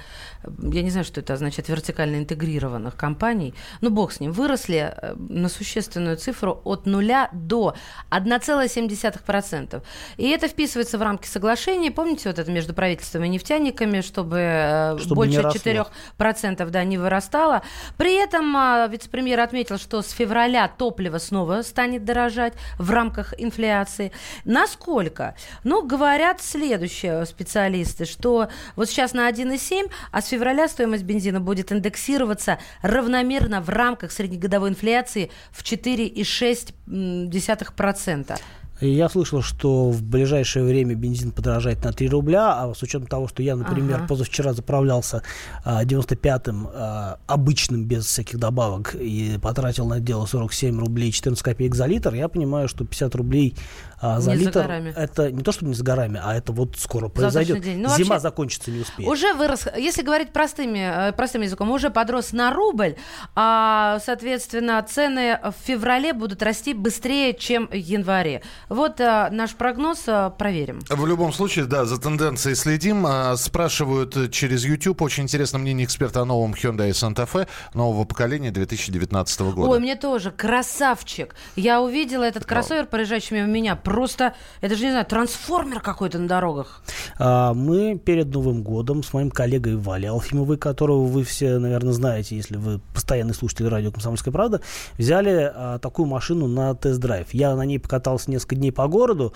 я 0.72 0.82
не 0.82 0.90
знаю, 0.90 1.04
что 1.04 1.20
это 1.20 1.34
означает, 1.34 1.68
вертикально 1.68 2.16
интегрированных 2.16 2.96
компаний, 2.96 3.54
ну 3.80 3.90
бог 3.90 4.12
с 4.12 4.20
ним, 4.20 4.32
выросли 4.32 4.94
э, 4.96 5.14
на 5.14 5.48
существенную 5.48 6.16
цифру 6.16 6.60
от 6.64 6.86
нуля 6.86 7.30
до 7.32 7.74
1,7%. 8.10 9.82
И 10.16 10.28
это 10.28 10.48
вписывается 10.48 10.98
в 10.98 11.02
рамки 11.02 11.26
соглашения. 11.26 11.90
Помните 11.90 12.28
вот 12.28 12.38
это 12.38 12.50
между 12.50 12.67
между 12.68 12.74
правительством 12.74 13.24
и 13.24 13.28
нефтяниками, 13.28 14.02
чтобы, 14.02 14.36
э, 14.38 14.98
чтобы 14.98 15.14
больше 15.14 15.40
4% 15.40 16.70
да, 16.70 16.84
не 16.84 16.98
вырастало. 16.98 17.62
При 17.96 18.14
этом 18.14 18.54
а, 18.56 18.86
вице-премьер 18.88 19.40
отметил, 19.40 19.78
что 19.78 20.02
с 20.02 20.10
февраля 20.10 20.68
топливо 20.68 21.16
снова 21.18 21.62
станет 21.62 22.04
дорожать 22.04 22.52
в 22.78 22.90
рамках 22.90 23.32
инфляции. 23.38 24.12
Насколько? 24.44 25.34
Ну, 25.64 25.82
говорят 25.86 26.42
следующие 26.42 27.24
специалисты, 27.26 28.04
что 28.04 28.48
вот 28.76 28.90
сейчас 28.90 29.14
на 29.14 29.30
1,7, 29.30 29.90
а 30.12 30.20
с 30.20 30.28
февраля 30.28 30.68
стоимость 30.68 31.04
бензина 31.04 31.40
будет 31.40 31.72
индексироваться 31.72 32.58
равномерно 32.82 33.62
в 33.62 33.70
рамках 33.70 34.12
среднегодовой 34.12 34.68
инфляции 34.70 35.30
в 35.52 35.62
4,6%. 35.62 38.38
Я 38.80 39.08
слышал, 39.08 39.42
что 39.42 39.90
в 39.90 40.02
ближайшее 40.02 40.64
время 40.64 40.94
бензин 40.94 41.32
подорожает 41.32 41.84
на 41.84 41.92
3 41.92 42.08
рубля, 42.08 42.62
а 42.62 42.72
с 42.74 42.82
учетом 42.82 43.08
того, 43.08 43.26
что 43.26 43.42
я, 43.42 43.56
например, 43.56 43.98
ага. 43.98 44.06
позавчера 44.06 44.52
заправлялся 44.52 45.22
а, 45.64 45.84
95-м 45.84 46.68
а, 46.72 47.18
обычным, 47.26 47.86
без 47.86 48.06
всяких 48.06 48.38
добавок, 48.38 48.94
и 48.94 49.38
потратил 49.42 49.86
на 49.86 49.98
дело 49.98 50.26
47 50.26 50.78
рублей 50.78 51.10
14 51.10 51.42
копеек 51.42 51.74
за 51.74 51.86
литр, 51.86 52.14
я 52.14 52.28
понимаю, 52.28 52.68
что 52.68 52.84
50 52.84 53.14
рублей 53.16 53.56
а, 54.00 54.20
за 54.20 54.32
не 54.32 54.44
литр 54.44 54.60
за 54.60 55.00
это 55.00 55.32
не 55.32 55.42
то, 55.42 55.52
что 55.52 55.64
не 55.64 55.74
с 55.74 55.82
горами, 55.82 56.20
а 56.22 56.34
это 56.34 56.52
вот 56.52 56.76
скоро 56.76 57.08
произойдет. 57.08 57.64
Ну, 57.64 57.88
Зима 57.88 58.10
вообще, 58.10 58.20
закончится, 58.20 58.70
не 58.70 58.80
успеет. 58.80 59.08
Уже 59.08 59.34
вырос, 59.34 59.66
если 59.76 60.02
говорить 60.02 60.32
простыми, 60.32 61.08
э, 61.08 61.12
простым 61.12 61.42
языком, 61.42 61.70
уже 61.70 61.90
подрос 61.90 62.32
на 62.32 62.52
рубль, 62.52 62.96
а, 63.34 63.98
соответственно, 64.04 64.84
цены 64.88 65.38
в 65.42 65.54
феврале 65.66 66.12
будут 66.12 66.42
расти 66.42 66.74
быстрее, 66.74 67.34
чем 67.34 67.68
в 67.68 67.74
январе. 67.74 68.42
Вот 68.68 69.00
а, 69.00 69.30
наш 69.30 69.54
прогноз 69.54 70.04
а, 70.06 70.30
проверим. 70.30 70.80
В 70.88 71.06
любом 71.06 71.32
случае, 71.32 71.64
да, 71.64 71.84
за 71.84 72.00
тенденцией 72.00 72.54
следим. 72.54 73.06
А, 73.06 73.36
спрашивают 73.36 74.30
через 74.30 74.64
YouTube. 74.64 75.02
Очень 75.02 75.24
интересно 75.24 75.58
мнение 75.58 75.84
эксперта 75.86 76.22
о 76.22 76.24
новом 76.24 76.52
Hyundai 76.52 76.90
Santa 76.90 77.28
Fe 77.30 77.48
нового 77.74 78.04
поколения 78.04 78.50
2019 78.50 79.40
года. 79.40 79.70
Ой, 79.70 79.80
мне 79.80 79.96
тоже. 79.96 80.30
Красавчик. 80.30 81.34
Я 81.56 81.80
увидела 81.82 82.24
этот 82.24 82.44
кроссовер, 82.44 82.86
проезжающий 82.86 83.36
мимо 83.36 83.48
меня 83.48 83.76
просто, 83.88 84.34
это 84.60 84.76
же, 84.76 84.84
не 84.84 84.90
знаю, 84.90 85.06
трансформер 85.06 85.80
какой-то 85.80 86.18
на 86.18 86.28
дорогах. 86.28 86.82
А, 87.18 87.54
мы 87.54 87.98
перед 87.98 88.26
Новым 88.28 88.62
годом 88.62 89.02
с 89.02 89.12
моим 89.14 89.30
коллегой 89.30 89.76
Валей 89.76 90.10
Алфимовой, 90.10 90.58
которого 90.58 91.04
вы 91.06 91.24
все, 91.24 91.58
наверное, 91.58 91.92
знаете, 91.92 92.36
если 92.36 92.56
вы 92.56 92.80
постоянный 92.92 93.34
слушатель 93.34 93.68
радио 93.68 93.90
«Комсомольская 93.90 94.32
правда», 94.32 94.60
взяли 94.98 95.50
а, 95.54 95.78
такую 95.78 96.06
машину 96.06 96.46
на 96.46 96.74
тест-драйв. 96.74 97.28
Я 97.32 97.56
на 97.56 97.62
ней 97.62 97.78
покатался 97.78 98.30
несколько 98.30 98.56
дней 98.56 98.72
по 98.72 98.86
городу, 98.88 99.32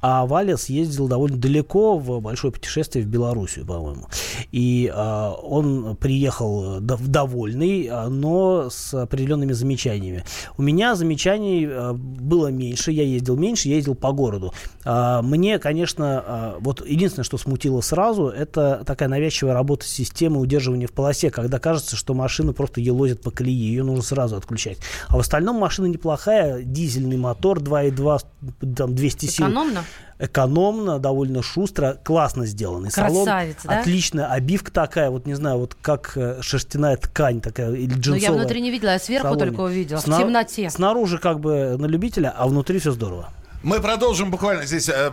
а 0.00 0.26
Валя 0.26 0.56
съездил 0.56 1.08
довольно 1.08 1.38
далеко 1.38 1.98
в 1.98 2.20
большое 2.20 2.52
путешествие 2.52 3.04
в 3.04 3.08
Белоруссию, 3.08 3.64
по-моему. 3.64 4.08
И 4.52 4.92
э, 4.94 5.32
он 5.42 5.96
приехал 5.96 6.80
довольный, 6.80 7.90
но 8.08 8.68
с 8.70 8.92
определенными 8.94 9.52
замечаниями. 9.52 10.24
У 10.58 10.62
меня 10.62 10.94
замечаний 10.94 11.66
э, 11.66 11.92
было 11.94 12.48
меньше, 12.48 12.92
я 12.92 13.02
ездил 13.02 13.36
меньше, 13.36 13.68
я 13.68 13.76
ездил 13.76 13.85
по 13.94 14.12
городу. 14.12 14.52
Э, 14.84 15.20
мне, 15.22 15.58
конечно, 15.58 16.24
э, 16.26 16.56
вот 16.60 16.86
единственное, 16.86 17.24
что 17.24 17.38
смутило 17.38 17.80
сразу, 17.80 18.28
это 18.28 18.82
такая 18.86 19.08
навязчивая 19.08 19.54
работа 19.54 19.86
системы 19.86 20.40
удерживания 20.40 20.86
в 20.86 20.92
полосе, 20.92 21.30
когда 21.30 21.58
кажется, 21.58 21.96
что 21.96 22.14
машина 22.14 22.52
просто 22.52 22.80
елозит 22.80 23.22
по 23.22 23.30
колее, 23.30 23.56
ее 23.56 23.84
нужно 23.84 24.02
сразу 24.02 24.36
отключать. 24.36 24.78
А 25.08 25.16
в 25.16 25.20
остальном 25.20 25.56
машина 25.56 25.86
неплохая, 25.86 26.62
дизельный 26.62 27.16
мотор 27.16 27.58
2.2, 27.58 28.74
там 28.74 28.94
200 28.94 29.26
сил. 29.26 29.46
Экономно? 29.46 29.84
экономно, 30.18 30.98
довольно 30.98 31.42
шустро, 31.42 31.98
классно 32.02 32.46
сделанный 32.46 32.90
Красавец, 32.90 33.56
салон. 33.62 33.76
Да? 33.76 33.80
Отличная 33.80 34.26
обивка 34.26 34.72
такая, 34.72 35.10
вот 35.10 35.26
не 35.26 35.34
знаю, 35.34 35.58
вот 35.58 35.76
как 35.80 36.12
э, 36.16 36.40
шерстяная 36.40 36.96
ткань 36.96 37.40
такая 37.40 37.72
или 37.72 37.92
джинсовая. 37.92 38.20
Но 38.20 38.24
я 38.26 38.32
внутри 38.32 38.60
не 38.60 38.70
видела, 38.70 38.90
я 38.90 38.98
сверху 38.98 39.36
только 39.36 39.60
увидела, 39.60 39.98
Сна- 39.98 40.16
в 40.16 40.20
темноте. 40.20 40.70
Снаружи 40.70 41.18
как 41.18 41.40
бы 41.40 41.76
на 41.78 41.86
любителя, 41.86 42.32
а 42.36 42.46
внутри 42.46 42.78
все 42.78 42.92
здорово. 42.92 43.30
Мы 43.66 43.80
продолжим 43.80 44.30
буквально 44.30 44.64
здесь, 44.64 44.88
э, 44.88 45.10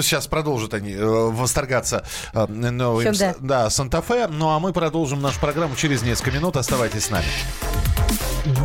сейчас 0.00 0.28
продолжат 0.28 0.74
они 0.74 0.92
э, 0.92 1.04
восторгаться 1.04 2.06
новым, 2.34 3.12
да, 3.40 3.68
Санта-Фе, 3.68 4.28
ну 4.28 4.50
а 4.50 4.60
мы 4.60 4.72
продолжим 4.72 5.20
нашу 5.20 5.40
программу 5.40 5.74
через 5.74 6.02
несколько 6.02 6.30
минут, 6.30 6.56
оставайтесь 6.56 7.06
с 7.06 7.10
нами. 7.10 7.26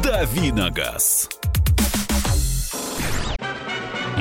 Давиногаз. 0.04 1.40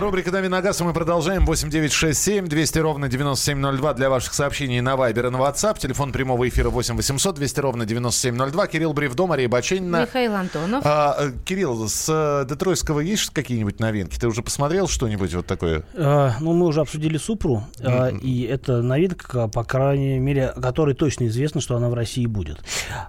Рубрика 0.00 0.30
«Дави 0.30 0.48
на 0.48 0.62
газ» 0.62 0.80
мы 0.80 0.94
продолжаем. 0.94 1.44
8967 1.44 2.46
200 2.46 2.78
ровно 2.78 3.08
9702 3.10 3.92
для 3.92 4.08
ваших 4.08 4.32
сообщений 4.32 4.80
на 4.80 4.96
Вайбер 4.96 5.26
и 5.26 5.30
на 5.30 5.36
WhatsApp. 5.36 5.78
Телефон 5.78 6.12
прямого 6.12 6.48
эфира 6.48 6.70
8 6.70 6.96
800 6.96 7.34
200 7.34 7.60
ровно 7.60 7.84
9702. 7.84 8.66
Кирилл 8.68 8.94
Бревдо, 8.94 9.26
Мария 9.26 9.50
Баченина. 9.50 10.02
Михаил 10.02 10.34
Антонов. 10.34 10.82
А, 10.86 11.16
э, 11.18 11.32
Кирилл, 11.44 11.90
с 11.90 12.08
э, 12.08 12.48
Детройтского 12.48 13.00
есть 13.00 13.34
какие-нибудь 13.34 13.80
новинки? 13.80 14.18
Ты 14.18 14.28
уже 14.28 14.42
посмотрел 14.42 14.88
что-нибудь 14.88 15.34
вот 15.34 15.46
такое? 15.46 15.84
А, 15.94 16.36
ну, 16.40 16.54
мы 16.54 16.68
уже 16.68 16.80
обсудили 16.80 17.18
Супру. 17.18 17.64
Mm-hmm. 17.76 17.84
А, 17.84 18.08
и 18.08 18.44
это 18.44 18.80
новинка, 18.80 19.48
по 19.48 19.62
крайней 19.62 20.18
мере, 20.18 20.54
которой 20.60 20.94
точно 20.94 21.26
известно, 21.26 21.60
что 21.60 21.76
она 21.76 21.90
в 21.90 21.94
России 21.94 22.24
будет. 22.24 22.64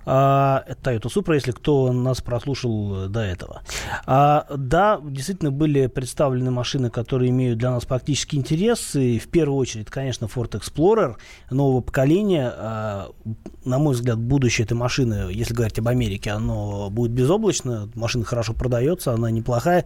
А, 0.06 0.65
это 0.67 0.91
Toyota 0.91 1.08
Supra, 1.08 1.36
если 1.36 1.52
кто 1.52 1.93
нас 1.93 2.19
прослушал 2.19 3.08
до 3.08 3.22
этого. 3.22 3.62
А, 4.06 4.48
да, 4.54 5.00
действительно 5.02 5.52
были 5.52 5.88
представлены 5.88 6.52
машины 6.52 6.72
машины, 6.73 6.89
которые 6.89 7.29
имеют 7.29 7.59
для 7.59 7.71
нас 7.71 7.86
практический 7.86 8.38
интерес. 8.38 8.95
И 8.95 9.19
в 9.19 9.27
первую 9.27 9.57
очередь, 9.57 9.89
конечно, 9.89 10.25
Ford 10.25 10.51
Explorer 10.51 11.15
нового 11.51 11.81
поколения. 11.81 12.51
А, 12.55 13.12
на 13.63 13.77
мой 13.77 13.93
взгляд, 13.93 14.17
будущее 14.17 14.65
этой 14.65 14.73
машины, 14.73 15.31
если 15.31 15.53
говорить 15.53 15.77
об 15.79 15.88
Америке, 15.88 16.31
оно 16.31 16.89
будет 16.89 17.12
безоблачно. 17.12 17.89
Машина 17.95 18.25
хорошо 18.25 18.53
продается, 18.53 19.13
она 19.13 19.29
неплохая 19.29 19.86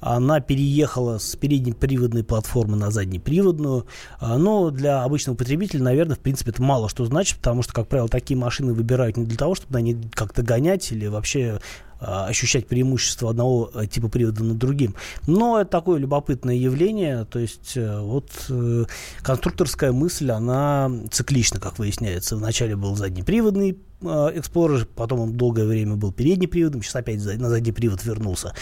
она 0.00 0.40
переехала 0.40 1.16
с 1.16 1.36
переднеприводной 1.36 2.22
платформы 2.22 2.76
на 2.76 2.90
заднеприводную. 2.90 3.86
А, 4.20 4.36
но 4.36 4.70
для 4.70 5.02
обычного 5.02 5.36
потребителя, 5.36 5.82
наверное, 5.82 6.16
в 6.16 6.20
принципе, 6.20 6.50
это 6.50 6.62
мало 6.62 6.88
что 6.88 7.06
значит, 7.06 7.38
потому 7.38 7.62
что, 7.62 7.72
как 7.72 7.88
правило, 7.88 8.08
такие 8.08 8.38
машины 8.38 8.74
выбирают 8.74 9.16
не 9.16 9.24
для 9.24 9.38
того, 9.38 9.54
чтобы 9.54 9.72
на 9.72 9.80
них 9.80 9.96
как-то 10.12 10.42
гонять 10.42 10.92
или 10.92 11.06
вообще 11.06 11.60
ощущать 11.98 12.66
преимущество 12.66 13.30
одного 13.30 13.70
э, 13.74 13.86
типа 13.86 14.08
привода 14.08 14.44
над 14.44 14.58
другим. 14.58 14.94
Но 15.26 15.60
это 15.60 15.70
такое 15.70 15.98
любопытное 15.98 16.54
явление, 16.54 17.24
то 17.24 17.38
есть 17.38 17.76
э, 17.76 18.00
вот 18.00 18.30
э, 18.48 18.84
конструкторская 19.22 19.92
мысль, 19.92 20.30
она 20.30 20.90
циклична, 21.10 21.60
как 21.60 21.78
выясняется. 21.78 22.36
Вначале 22.36 22.76
был 22.76 22.96
заднеприводный 22.96 23.78
Explorer, 24.02 24.86
потом 24.94 25.20
он 25.20 25.32
долгое 25.32 25.64
время 25.64 25.96
был 25.96 26.12
переднеприводным, 26.12 26.82
сейчас 26.82 26.96
опять 26.96 27.24
на 27.24 27.48
задний 27.48 27.72
привод 27.72 28.04
вернулся. 28.04 28.54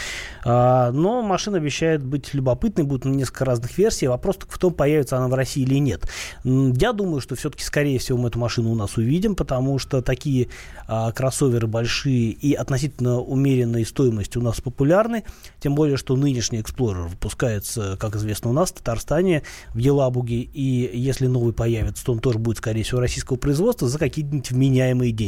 А, 0.45 0.91
но 0.91 1.21
машина 1.21 1.57
обещает 1.57 2.03
быть 2.03 2.33
любопытной, 2.33 2.85
будет 2.85 3.03
несколько 3.03 3.43
разных 3.43 3.77
версий. 3.77 4.07
Вопрос 4.07 4.37
только 4.37 4.53
в 4.53 4.57
том, 4.57 4.73
появится 4.73 5.17
она 5.17 5.27
в 5.27 5.33
России 5.33 5.63
или 5.63 5.75
нет. 5.75 6.07
Я 6.43 6.93
думаю, 6.93 7.19
что 7.19 7.35
все-таки, 7.35 7.63
скорее 7.63 7.99
всего, 7.99 8.17
мы 8.17 8.29
эту 8.29 8.39
машину 8.39 8.71
у 8.71 8.75
нас 8.75 8.95
увидим, 8.95 9.35
потому 9.35 9.77
что 9.77 10.01
такие 10.01 10.47
а, 10.87 11.11
кроссоверы 11.11 11.67
большие 11.67 12.31
и 12.31 12.53
относительно 12.53 13.19
умеренной 13.19 13.85
стоимости 13.85 14.37
у 14.37 14.41
нас 14.41 14.61
популярны. 14.61 15.25
Тем 15.59 15.75
более, 15.75 15.97
что 15.97 16.15
нынешний 16.15 16.59
Explorer 16.59 17.09
выпускается, 17.09 17.97
как 17.99 18.15
известно, 18.15 18.51
у 18.51 18.53
нас 18.53 18.69
в 18.69 18.75
Татарстане, 18.75 19.43
в 19.73 19.79
Елабуге. 19.79 20.37
И 20.41 20.97
если 20.97 21.27
новый 21.27 21.51
появится, 21.51 22.05
то 22.05 22.13
он 22.13 22.19
тоже 22.19 22.39
будет, 22.39 22.59
скорее 22.59 22.83
всего, 22.83 23.01
российского 23.01 23.35
производства 23.35 23.89
за 23.89 23.99
какие-нибудь 23.99 24.51
вменяемые 24.51 25.11
деньги. 25.11 25.24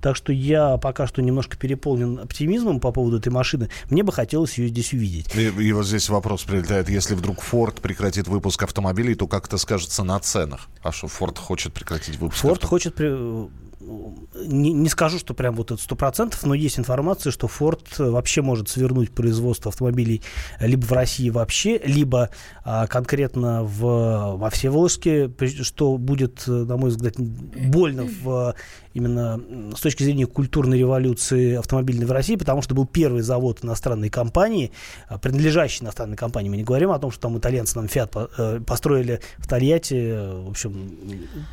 Так 0.00 0.16
что 0.16 0.32
я 0.32 0.76
пока 0.76 1.06
что 1.06 1.22
немножко 1.22 1.56
переполнен 1.56 2.18
оптимизмом 2.18 2.80
по 2.80 2.92
поводу 2.92 3.18
этой 3.18 3.30
машины. 3.30 3.68
Мне 3.90 4.02
бы 4.02 4.12
хотелось 4.12 4.58
ее 4.58 4.68
здесь 4.68 4.92
увидеть. 4.92 5.34
И, 5.34 5.46
и 5.46 5.72
вот 5.72 5.86
здесь 5.86 6.08
вопрос 6.08 6.44
прилетает. 6.44 6.88
Если 6.88 7.14
вдруг 7.14 7.38
Ford 7.38 7.80
прекратит 7.80 8.28
выпуск 8.28 8.62
автомобилей, 8.62 9.14
то 9.14 9.26
как 9.26 9.46
это 9.46 9.58
скажется 9.58 10.04
на 10.04 10.18
ценах? 10.20 10.68
А 10.82 10.92
что 10.92 11.06
Ford 11.06 11.38
хочет 11.38 11.72
прекратить 11.72 12.18
выпуск? 12.18 12.44
Ford 12.44 12.64
хочет... 12.64 12.94
При 12.94 13.48
не, 13.80 14.72
не 14.72 14.88
скажу, 14.88 15.18
что 15.18 15.34
прям 15.34 15.54
вот 15.54 15.70
это 15.70 15.80
сто 15.80 15.96
процентов, 15.96 16.44
но 16.44 16.54
есть 16.54 16.78
информация, 16.78 17.30
что 17.30 17.46
Ford 17.46 18.10
вообще 18.10 18.42
может 18.42 18.68
свернуть 18.68 19.10
производство 19.10 19.70
автомобилей 19.70 20.22
либо 20.60 20.84
в 20.84 20.92
России 20.92 21.28
вообще, 21.28 21.78
либо 21.78 22.30
а, 22.64 22.86
конкретно 22.86 23.64
в, 23.64 24.36
во 24.36 24.50
Всеволожске, 24.50 25.30
что 25.62 25.98
будет, 25.98 26.44
на 26.46 26.76
мой 26.76 26.90
взгляд, 26.90 27.14
больно 27.18 28.04
в 28.04 28.54
именно 28.96 29.38
с 29.76 29.80
точки 29.80 30.04
зрения 30.04 30.26
культурной 30.26 30.78
революции 30.78 31.56
автомобильной 31.56 32.06
в 32.06 32.12
России, 32.12 32.36
потому 32.36 32.62
что 32.62 32.74
был 32.74 32.86
первый 32.86 33.20
завод 33.20 33.62
иностранной 33.62 34.08
компании, 34.08 34.72
а, 35.06 35.18
принадлежащий 35.18 35.84
иностранной 35.84 36.16
компании. 36.16 36.48
Мы 36.48 36.56
не 36.56 36.64
говорим 36.64 36.90
о 36.90 36.98
том, 36.98 37.10
что 37.10 37.20
там 37.20 37.36
итальянцы 37.36 37.76
нам 37.76 37.88
Фиат 37.88 38.14
э, 38.16 38.60
построили 38.66 39.20
в 39.36 39.46
Тольятти, 39.46 40.46
в 40.46 40.48
общем, 40.48 40.90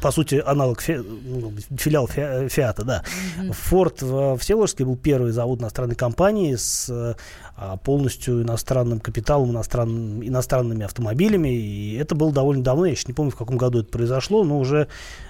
по 0.01 0.11
сути, 0.11 0.41
аналог 0.45 0.79
фи, 0.79 0.93
ну, 0.93 1.53
филиал 1.77 2.07
Фиата, 2.13 2.83
да. 2.83 3.03
Форд 3.51 4.01
в 4.01 4.37
Всеволожске 4.37 4.85
был 4.85 4.95
первый 4.95 5.31
завод 5.31 5.59
иностранной 5.61 5.95
компании 5.95 6.55
с 6.55 6.89
а, 7.55 7.77
полностью 7.77 8.41
иностранным 8.41 8.99
капиталом, 8.99 9.51
иностран, 9.51 10.21
иностранными 10.21 10.85
автомобилями. 10.85 11.49
И 11.49 11.95
это 11.95 12.15
было 12.15 12.31
довольно 12.31 12.63
давно, 12.63 12.85
я 12.85 12.91
еще 12.91 13.05
не 13.07 13.13
помню, 13.13 13.31
в 13.31 13.37
каком 13.37 13.57
году 13.57 13.79
это 13.79 13.89
произошло, 13.89 14.43
но 14.43 14.57
уже, 14.57 14.87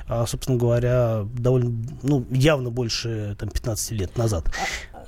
а, 0.07 0.25
собственно 0.25 0.57
говоря, 0.57 1.25
довольно, 1.37 1.73
ну, 2.01 2.25
явно 2.31 2.69
больше 2.69 3.35
там, 3.39 3.49
15 3.49 3.91
лет 3.91 4.17
назад. 4.17 4.45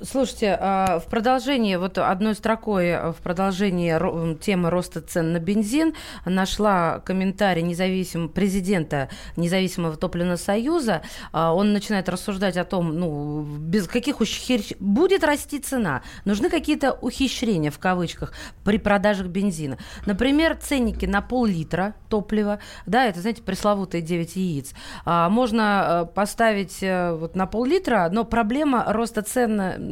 Слушайте, 0.02 0.56
а, 0.60 0.98
в 0.98 1.06
продолжении, 1.06 1.76
вот 1.76 1.96
одной 1.98 2.34
строкой 2.34 2.86
э, 2.88 3.12
в 3.12 3.16
продолжении 3.16 4.36
темы 4.38 4.70
роста 4.70 5.00
цен 5.00 5.32
на 5.32 5.38
бензин 5.38 5.94
нашла 6.24 7.00
комментарий 7.00 7.62
независимого 7.62 8.28
президента 8.28 9.08
Независимого 9.36 9.96
топливного 9.96 10.36
союза. 10.36 11.02
А, 11.32 11.54
он 11.54 11.72
начинает 11.72 12.08
рассуждать 12.08 12.56
о 12.56 12.64
том, 12.64 12.98
ну, 12.98 13.42
без 13.42 13.86
каких 13.86 14.20
ухищрений 14.20 14.76
будет 14.80 15.24
расти 15.24 15.58
цена. 15.58 16.02
Нужны 16.24 16.50
какие-то 16.50 16.92
ухищрения, 16.92 17.70
в 17.70 17.78
кавычках, 17.78 18.32
при 18.64 18.78
продажах 18.78 19.28
бензина. 19.28 19.78
Например, 20.04 20.56
ценники 20.56 21.06
на 21.06 21.22
пол-литра 21.22 21.94
топлива, 22.08 22.58
да, 22.86 23.06
это, 23.06 23.20
знаете, 23.20 23.42
пресловутые 23.42 24.02
9 24.02 24.36
яиц. 24.36 24.72
А, 25.04 25.28
можно 25.28 26.08
поставить 26.14 26.82
э, 26.82 27.12
вот 27.12 27.34
на 27.34 27.46
пол-литра, 27.46 28.08
но 28.12 28.24
проблема 28.24 28.84
роста 28.88 29.22
цен 29.22 29.85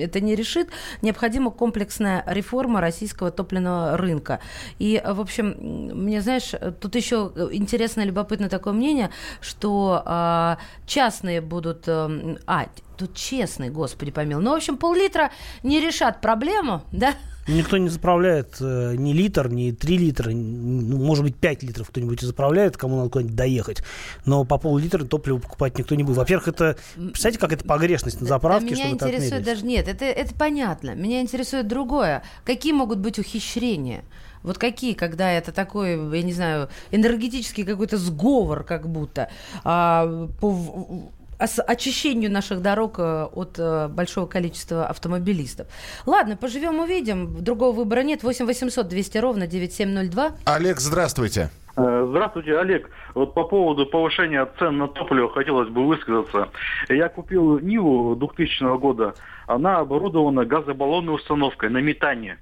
это 0.00 0.20
не 0.20 0.34
решит. 0.34 0.68
Необходима 1.02 1.50
комплексная 1.50 2.24
реформа 2.26 2.80
российского 2.80 3.30
топливного 3.30 3.96
рынка. 3.96 4.40
И, 4.78 5.02
в 5.04 5.20
общем, 5.20 5.56
мне, 5.58 6.20
знаешь, 6.20 6.52
тут 6.80 6.94
еще 6.94 7.32
интересно, 7.52 8.04
любопытно 8.04 8.48
такое 8.48 8.72
мнение, 8.72 9.10
что 9.40 10.02
а, 10.04 10.58
частные 10.86 11.40
будут... 11.40 11.88
А, 11.88 12.66
тут 12.96 13.14
честный, 13.14 13.70
господи 13.70 14.10
помил. 14.10 14.40
Ну, 14.40 14.50
в 14.50 14.56
общем, 14.56 14.76
пол-литра 14.76 15.30
не 15.62 15.80
решат 15.80 16.20
проблему, 16.20 16.82
да? 16.92 17.14
Никто 17.48 17.78
не 17.78 17.88
заправляет 17.88 18.56
э, 18.60 18.94
ни 18.96 19.12
литр, 19.12 19.48
ни 19.48 19.70
три 19.72 19.96
литра, 19.96 20.30
ну, 20.30 20.98
может 20.98 21.24
быть, 21.24 21.34
пять 21.34 21.62
литров 21.62 21.88
кто-нибудь 21.88 22.20
заправляет, 22.20 22.76
кому 22.76 22.96
надо 22.96 23.08
куда-нибудь 23.08 23.36
доехать. 23.36 23.82
Но 24.26 24.44
по 24.44 24.58
пол-литра 24.58 25.04
топлива 25.04 25.38
покупать 25.38 25.78
никто 25.78 25.94
не 25.94 26.02
будет. 26.02 26.18
Во-первых, 26.18 26.48
это, 26.48 26.76
представляете, 26.94 27.38
как 27.38 27.52
это 27.52 27.64
погрешность 27.64 28.20
на 28.20 28.26
заправке, 28.26 28.74
Меня 28.74 28.76
чтобы 28.76 28.94
интересует 28.94 29.42
даже, 29.42 29.64
нет, 29.64 29.88
это, 29.88 30.04
это 30.04 30.34
понятно. 30.34 30.94
Меня 30.94 31.22
интересует 31.22 31.66
другое. 31.66 32.22
Какие 32.44 32.72
могут 32.72 32.98
быть 32.98 33.18
ухищрения? 33.18 34.04
Вот 34.42 34.58
какие, 34.58 34.94
когда 34.94 35.32
это 35.32 35.50
такой, 35.50 35.92
я 36.16 36.22
не 36.22 36.32
знаю, 36.32 36.68
энергетический 36.90 37.64
какой-то 37.64 37.96
сговор, 37.96 38.62
как 38.62 38.88
будто, 38.88 39.30
а, 39.64 40.28
по 40.40 41.10
очищению 41.38 42.30
наших 42.30 42.60
дорог 42.62 42.98
э, 42.98 43.24
от 43.32 43.58
э, 43.58 43.88
большого 43.88 44.26
количества 44.26 44.86
автомобилистов. 44.86 45.68
Ладно, 46.06 46.36
поживем, 46.36 46.80
увидим. 46.80 47.42
Другого 47.42 47.74
выбора 47.74 48.00
нет. 48.00 48.22
8 48.22 48.46
800 48.46 48.88
200 48.88 49.18
ровно 49.18 49.46
9702. 49.46 50.32
Олег, 50.46 50.80
здравствуйте. 50.80 51.50
Э, 51.76 52.06
здравствуйте, 52.10 52.58
Олег. 52.58 52.90
Вот 53.14 53.34
по 53.34 53.44
поводу 53.44 53.86
повышения 53.86 54.46
цен 54.58 54.78
на 54.78 54.88
топливо 54.88 55.30
хотелось 55.30 55.68
бы 55.68 55.86
высказаться. 55.86 56.48
Я 56.88 57.08
купил 57.08 57.60
Ниву 57.60 58.16
2000 58.16 58.78
года. 58.78 59.14
Она 59.46 59.78
оборудована 59.78 60.44
газобаллонной 60.44 61.14
установкой 61.14 61.70
на 61.70 61.78
метане, 61.78 62.38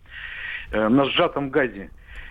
на 0.73 1.05
сжатом 1.05 1.51
газе. 1.51 1.91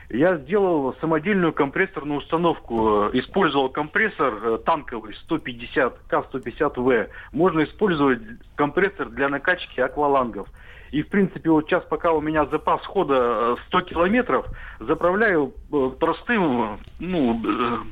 Я 0.09 0.37
сделал 0.37 0.95
самодельную 1.01 1.53
компрессорную 1.53 2.19
установку. 2.19 3.09
Использовал 3.13 3.69
компрессор 3.69 4.33
э, 4.43 4.57
танковый 4.65 5.15
150 5.15 5.99
К150В. 6.09 7.09
Можно 7.31 7.63
использовать 7.63 8.21
компрессор 8.55 9.09
для 9.09 9.29
накачки 9.29 9.79
аквалангов. 9.79 10.47
И, 10.91 11.01
в 11.01 11.09
принципе, 11.09 11.49
вот 11.49 11.65
сейчас, 11.65 11.83
пока 11.85 12.11
у 12.11 12.21
меня 12.21 12.45
запас 12.45 12.85
хода 12.85 13.57
100 13.67 13.79
э, 13.79 13.83
километров, 13.83 14.45
заправляю 14.79 15.53
э, 15.71 15.89
простым, 15.99 16.79
ну, 16.99 17.41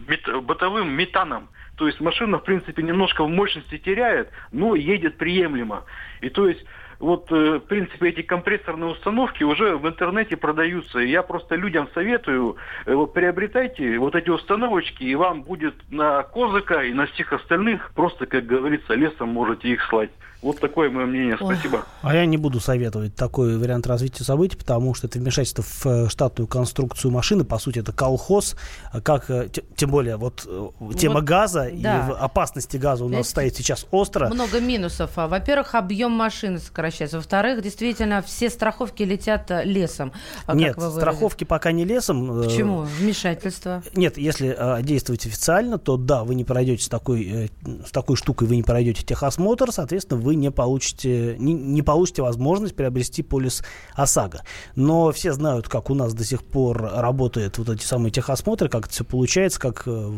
мет, 0.08 0.43
бытовым 0.43 0.91
метаном. 0.91 1.49
То 1.78 1.88
есть 1.88 1.99
машина, 1.99 2.38
в 2.38 2.43
принципе, 2.43 2.84
немножко 2.84 3.23
в 3.23 3.30
мощности 3.30 3.80
теряет, 3.80 4.30
но 4.52 4.76
едет 4.76 5.17
приемлемо. 5.17 5.84
И 6.21 6.30
то 6.30 6.47
есть 6.47 6.63
вот, 7.04 7.30
э, 7.32 7.58
в 7.58 7.68
принципе, 7.68 8.10
эти 8.10 8.22
компрессорные 8.22 8.92
установки 8.92 9.44
уже 9.44 9.76
в 9.76 9.86
интернете 9.88 10.38
продаются. 10.38 11.00
Я 11.00 11.22
просто 11.22 11.56
людям 11.56 11.89
советую, 11.94 12.56
э, 12.86 12.94
вот, 12.94 13.13
приобретайте 13.13 13.98
вот 14.00 14.16
эти 14.16 14.30
установочки, 14.30 15.04
и 15.04 15.16
вам 15.16 15.44
будет 15.44 15.76
на 15.92 16.24
Козыка 16.24 16.82
и 16.84 16.94
на 16.94 17.08
всех 17.08 17.34
остальных 17.34 17.92
просто, 17.94 18.26
как 18.26 18.46
говорится, 18.46 18.94
лесом 18.94 19.30
можете 19.30 19.68
их 19.68 19.84
слать. 19.89 20.12
Вот 20.43 20.60
такое 20.60 20.89
мое 20.89 21.06
мнение. 21.06 21.38
Спасибо. 21.38 21.77
Ой. 21.77 21.84
А 22.12 22.15
я 22.15 22.25
не 22.25 22.36
буду 22.36 22.60
советовать 22.60 23.15
такой 23.15 23.58
вариант 23.58 23.88
развития 23.88 24.25
событий, 24.25 24.58
потому 24.58 24.93
что 24.93 25.08
это 25.08 25.17
вмешательство 25.17 25.63
в 25.63 25.86
э, 25.86 26.10
штатную 26.10 26.47
конструкцию 26.47 27.12
машины. 27.12 27.45
По 27.45 27.58
сути, 27.60 27.79
это 27.79 27.93
колхоз. 27.93 28.58
А 28.91 28.99
как, 28.99 29.29
э, 29.29 29.47
тем 29.77 29.89
более, 29.89 30.17
вот 30.17 30.45
э, 30.45 30.69
тема 30.97 31.15
вот, 31.15 31.23
газа 31.23 31.69
да. 31.73 32.10
и 32.10 32.12
опасности 32.19 32.75
газа 32.75 33.06
у 33.06 33.08
нас 33.08 33.21
это 33.21 33.29
стоит 33.29 33.56
сейчас 33.56 33.88
остро. 33.91 34.27
Много 34.27 34.60
минусов. 34.60 35.12
А, 35.15 35.29
во-первых, 35.29 35.75
объем 35.75 36.12
машины 36.12 36.60
сокращается. 36.60 37.17
Во-вторых, 37.17 37.62
действительно, 37.62 38.21
все 38.21 38.49
страховки 38.49 39.03
летят 39.03 39.49
лесом. 39.63 40.12
А 40.45 40.56
Нет, 40.56 40.77
страховки 40.77 41.45
пока 41.45 41.71
не 41.71 41.86
лесом. 41.86 42.43
Почему? 42.43 42.82
Вмешательство. 42.82 43.82
Нет, 43.95 44.17
если 44.17 44.84
действовать 44.84 45.25
официально, 45.25 45.77
то 45.77 45.95
да, 45.95 46.25
вы 46.25 46.36
не 46.36 46.43
пройдете 46.43 46.84
с 46.84 46.89
такой, 46.89 47.49
с 47.86 47.91
такой 47.91 48.17
штукой, 48.17 48.49
вы 48.49 48.58
не 48.58 48.63
пройдете 48.63 49.03
техосмотр, 49.03 49.71
соответственно, 49.71 50.19
вы 50.19 50.33
не 50.36 50.52
получите, 50.52 51.36
не, 51.39 51.54
не 51.54 51.82
получите 51.82 52.22
возможность 52.22 52.76
приобрести 52.76 53.24
полис 53.24 53.63
ОСАГО. 53.96 54.43
Но 54.76 55.12
все 55.12 55.34
знают, 55.34 55.67
как 55.67 55.89
у 55.89 55.96
нас 55.96 56.13
до 56.13 56.24
сих 56.24 56.43
пор 56.43 56.82
работают 56.82 57.58
вот 57.58 57.69
эти 57.69 57.84
самые 57.84 58.12
техосмотры, 58.12 58.69
как 58.69 58.86
это 58.86 58.93
все 58.93 59.04
получается, 59.04 59.60
как, 59.60 59.84
э, 59.86 60.12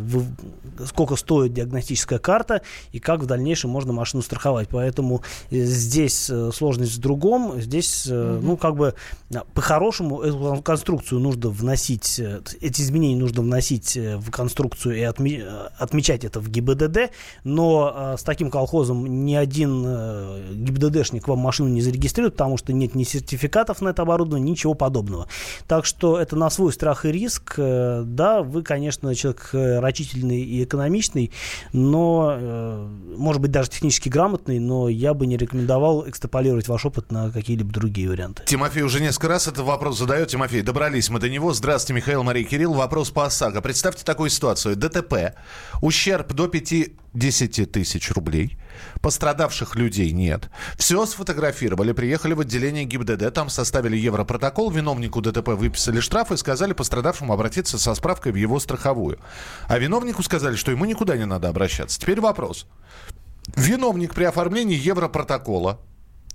сколько 0.86 1.16
стоит 1.16 1.54
диагностическая 1.54 2.20
карта 2.20 2.62
и 2.92 3.00
как 3.00 3.22
в 3.22 3.26
дальнейшем 3.26 3.70
можно 3.70 3.94
машину 3.94 4.24
страховать. 4.24 4.70
Поэтому 4.70 5.22
э, 5.52 5.64
здесь 5.64 6.30
э, 6.30 6.52
сложность 6.54 6.96
в 6.96 7.00
другом. 7.00 7.62
Здесь, 7.62 8.08
mm-hmm. 8.08 8.40
ну, 8.42 8.58
как 8.58 8.76
бы 8.76 8.94
по-хорошему 9.54 10.22
эту 10.22 10.62
конструкцию 10.62 11.20
нужно 11.20 11.50
вносить, 11.50 12.20
эти 12.20 12.82
изменения 12.82 13.18
нужно 13.18 13.42
вносить 13.42 13.96
в 13.98 14.32
конструкцию 14.32 14.98
и 14.98 15.02
отме- 15.02 15.46
отмечать 15.78 16.24
это 16.24 16.40
в 16.40 16.50
ГИБДД, 16.50 17.12
но 17.44 18.16
с 18.18 18.24
таким 18.24 18.50
колхозом 18.50 19.26
ни 19.26 19.36
один 19.36 19.84
ГИБДДшник 20.52 21.28
вам 21.28 21.40
машину 21.40 21.70
не 21.70 21.82
зарегистрирует, 21.82 22.34
потому 22.34 22.58
что 22.58 22.74
нет 22.74 22.96
ни 22.96 23.04
сертификатов 23.04 23.82
на 23.82 23.90
это 23.90 24.02
оборудование, 24.02 24.52
ничего 24.52 24.74
подобного. 24.74 25.28
Так 25.68 25.86
что 25.86 26.20
это 26.20 26.36
на 26.36 26.50
свой 26.50 26.74
страх 26.74 27.06
и 27.06 27.12
риск. 27.12 27.56
Э, 27.58 28.04
да, 28.06 28.42
вы, 28.42 28.64
конечно, 28.64 29.14
человек 29.16 29.50
э, 29.54 29.80
рачительный 29.80 30.42
и 30.42 30.64
экономичный, 30.64 31.32
но, 31.74 32.36
э, 32.38 32.88
может 33.18 33.42
быть, 33.42 33.52
даже 33.52 33.70
технически 33.70 34.10
грамотный, 34.10 34.60
но 34.60 34.90
я 34.90 35.14
бы 35.14 35.26
не 35.26 35.38
рекомендовал 35.38 36.08
экстраполировать 36.08 36.68
ваш 36.68 36.86
опыт 36.86 37.12
на 37.12 37.32
какие-либо 37.32 37.72
другие 37.72 38.10
варианты. 38.10 38.44
Тимофей 38.46 38.84
уже 38.84 39.02
несколько 39.02 39.28
раз 39.28 39.48
этот 39.48 39.66
вопрос 39.66 39.98
задает. 39.98 40.30
Тимофей, 40.30 40.62
добрались 40.62 41.10
мы 41.10 41.20
до 41.20 41.30
него. 41.30 41.54
Здравствуйте, 41.54 41.94
Михаил, 41.94 42.24
Мария 42.24 42.44
Кирилл. 42.44 42.74
Вопрос 42.74 43.10
по 43.10 43.26
ОСАГО. 43.26 43.62
Представьте 43.62 44.04
такую 44.04 44.30
ситуацию. 44.30 44.76
ДТП. 44.76 45.36
Ущерб 45.82 46.34
до 46.34 46.48
50 46.48 47.72
тысяч 47.72 48.12
рублей. 48.12 48.58
Пострадавших 49.02 49.76
людей 49.76 50.12
нет. 50.12 50.50
Все 50.78 51.06
сфотографировали, 51.06 51.92
приехали 51.92 52.34
в 52.34 52.40
отделение 52.42 52.86
ГИБДД, 52.86 53.34
там 53.34 53.50
составили 53.50 53.98
европротокол, 53.98 54.72
виновнику 54.72 55.22
ДТП 55.22 55.50
выписали 55.50 56.00
штраф 56.00 56.32
и 56.32 56.38
сказали 56.38 56.74
пострадавшему 56.74 57.34
обратиться 57.34 57.78
со 57.78 57.94
справкой 57.96 58.32
в 58.32 58.36
его 58.36 58.60
страховую. 58.60 59.20
А 59.68 59.78
виновнику 59.78 60.24
сказали, 60.24 60.56
что 60.56 60.72
ему 60.72 60.86
никуда 60.86 61.18
не 61.18 61.26
надо 61.26 61.50
обращаться. 61.50 62.00
Теперь 62.00 62.22
вопрос. 62.22 62.68
Виновник 63.56 64.14
при 64.14 64.24
оформлении 64.24 64.78
европротокола 64.78 65.80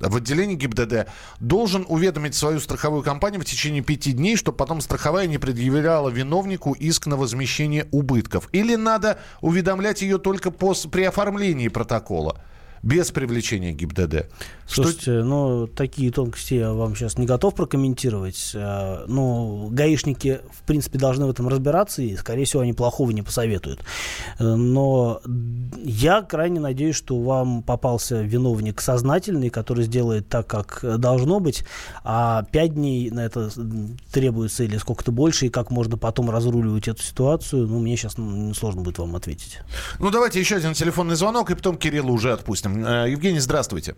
в 0.08 0.16
отделении 0.16 0.54
ГИБДД 0.54 1.08
должен 1.40 1.84
уведомить 1.88 2.34
свою 2.34 2.60
страховую 2.60 3.02
компанию 3.02 3.40
в 3.40 3.44
течение 3.44 3.82
пяти 3.82 4.12
дней, 4.12 4.36
чтобы 4.36 4.56
потом 4.56 4.80
страховая 4.80 5.26
не 5.26 5.38
предъявляла 5.38 6.08
виновнику 6.08 6.72
иск 6.72 7.06
на 7.06 7.16
возмещение 7.16 7.86
убытков? 7.92 8.48
Или 8.52 8.76
надо 8.76 9.18
уведомлять 9.40 10.02
ее 10.02 10.18
только 10.18 10.48
пос- 10.48 10.88
при 10.88 11.02
оформлении 11.02 11.68
протокола? 11.68 12.42
Без 12.82 13.10
привлечения 13.10 13.72
ГИБДД. 13.72 14.26
Слушайте, 14.66 15.00
что... 15.02 15.24
ну, 15.24 15.66
такие 15.66 16.12
тонкости 16.12 16.54
я 16.54 16.72
вам 16.72 16.94
сейчас 16.94 17.18
не 17.18 17.26
готов 17.26 17.54
прокомментировать. 17.56 18.52
Ну, 18.54 19.68
гаишники, 19.72 20.40
в 20.52 20.62
принципе, 20.62 20.98
должны 20.98 21.26
в 21.26 21.30
этом 21.30 21.48
разбираться, 21.48 22.02
и, 22.02 22.16
скорее 22.16 22.44
всего, 22.44 22.62
они 22.62 22.72
плохого 22.72 23.10
не 23.10 23.22
посоветуют. 23.22 23.80
Но 24.38 25.20
я 25.82 26.22
крайне 26.22 26.60
надеюсь, 26.60 26.94
что 26.94 27.20
вам 27.20 27.62
попался 27.62 28.22
виновник 28.22 28.80
сознательный, 28.80 29.50
который 29.50 29.84
сделает 29.84 30.28
так, 30.28 30.46
как 30.46 30.84
должно 30.98 31.40
быть, 31.40 31.64
а 32.04 32.44
пять 32.52 32.74
дней 32.74 33.10
на 33.10 33.20
это 33.20 33.50
требуется 34.12 34.62
или 34.64 34.78
сколько-то 34.78 35.10
больше, 35.10 35.46
и 35.46 35.48
как 35.50 35.70
можно 35.70 35.98
потом 35.98 36.30
разруливать 36.30 36.86
эту 36.86 37.02
ситуацию, 37.02 37.66
ну, 37.66 37.80
мне 37.80 37.96
сейчас 37.96 38.14
сложно 38.56 38.82
будет 38.82 38.98
вам 38.98 39.16
ответить. 39.16 39.58
Ну, 39.98 40.10
давайте 40.10 40.38
еще 40.38 40.56
один 40.56 40.74
телефонный 40.74 41.16
звонок, 41.16 41.50
и 41.50 41.54
потом 41.56 41.76
Кирилла 41.76 42.12
уже 42.12 42.32
отпустим. 42.32 42.69
Э, 42.76 43.08
Евгений, 43.08 43.40
здравствуйте. 43.40 43.94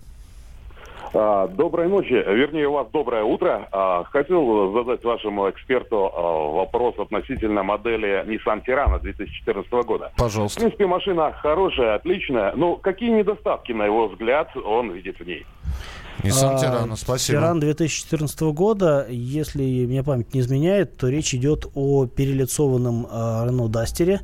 А, 1.14 1.46
доброй 1.46 1.88
ночи, 1.88 2.12
вернее, 2.12 2.68
у 2.68 2.72
вас 2.72 2.87
доброе 2.90 3.22
утро. 3.22 3.68
А, 3.70 4.04
хотел 4.04 4.72
задать 4.72 5.04
вашему 5.04 5.50
эксперту 5.50 6.11
а, 6.14 6.20
вопрос 6.52 6.94
относительно 6.98 7.62
модели 7.62 8.24
Nissan 8.26 8.64
Tirana 8.66 8.98
2014 9.00 9.70
года. 9.87 10.11
Пожалуйста. 10.16 10.58
В 10.58 10.62
принципе, 10.62 10.87
машина 10.87 11.32
хорошая, 11.32 11.96
отличная, 11.96 12.52
но 12.54 12.76
какие 12.76 13.11
недостатки, 13.11 13.72
на 13.72 13.85
его 13.85 14.08
взгляд, 14.08 14.56
он 14.56 14.92
видит 14.92 15.18
в 15.18 15.26
ней? 15.26 15.44
Nissan 16.22 16.56
Tirana, 16.56 16.96
спасибо. 16.96 17.40
Тиран 17.40 17.61
2014 17.61 18.40
года, 18.52 19.06
если 19.11 19.85
мне 19.87 20.02
память 20.02 20.32
не 20.32 20.40
изменяет, 20.40 20.96
то 20.96 21.08
речь 21.08 21.35
идет 21.35 21.66
о 21.74 22.06
перелицованном 22.06 23.06
Renault 23.06 23.68
Duster. 23.70 24.20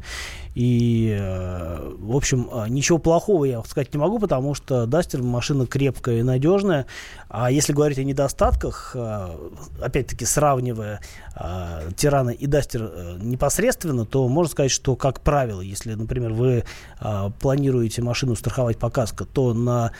И, 0.58 1.16
э, 1.16 1.92
в 2.00 2.16
общем, 2.16 2.50
э, 2.52 2.68
ничего 2.68 2.98
плохого 2.98 3.44
я 3.44 3.62
сказать 3.62 3.94
не 3.94 4.00
могу, 4.00 4.18
потому 4.18 4.54
что 4.54 4.86
Дастер 4.86 5.22
машина 5.22 5.68
крепкая 5.68 6.18
и 6.18 6.22
надежная. 6.24 6.86
А 7.28 7.52
если 7.52 7.72
говорить 7.72 8.00
о 8.00 8.02
недостатках, 8.02 8.90
э, 8.94 9.28
опять-таки 9.80 10.24
сравнивая 10.24 11.00
Тирана 11.96 12.30
и 12.30 12.46
Дастер 12.46 13.18
непосредственно, 13.20 14.04
то 14.04 14.26
можно 14.26 14.50
сказать, 14.50 14.72
что, 14.72 14.96
как 14.96 15.20
правило, 15.20 15.60
если, 15.60 15.94
например, 15.94 16.32
вы 16.32 16.64
планируете 17.38 18.02
машину 18.02 18.34
страховать 18.34 18.76
по 18.76 18.90
каско, 18.90 19.24
то 19.24 19.54
на 19.54 19.92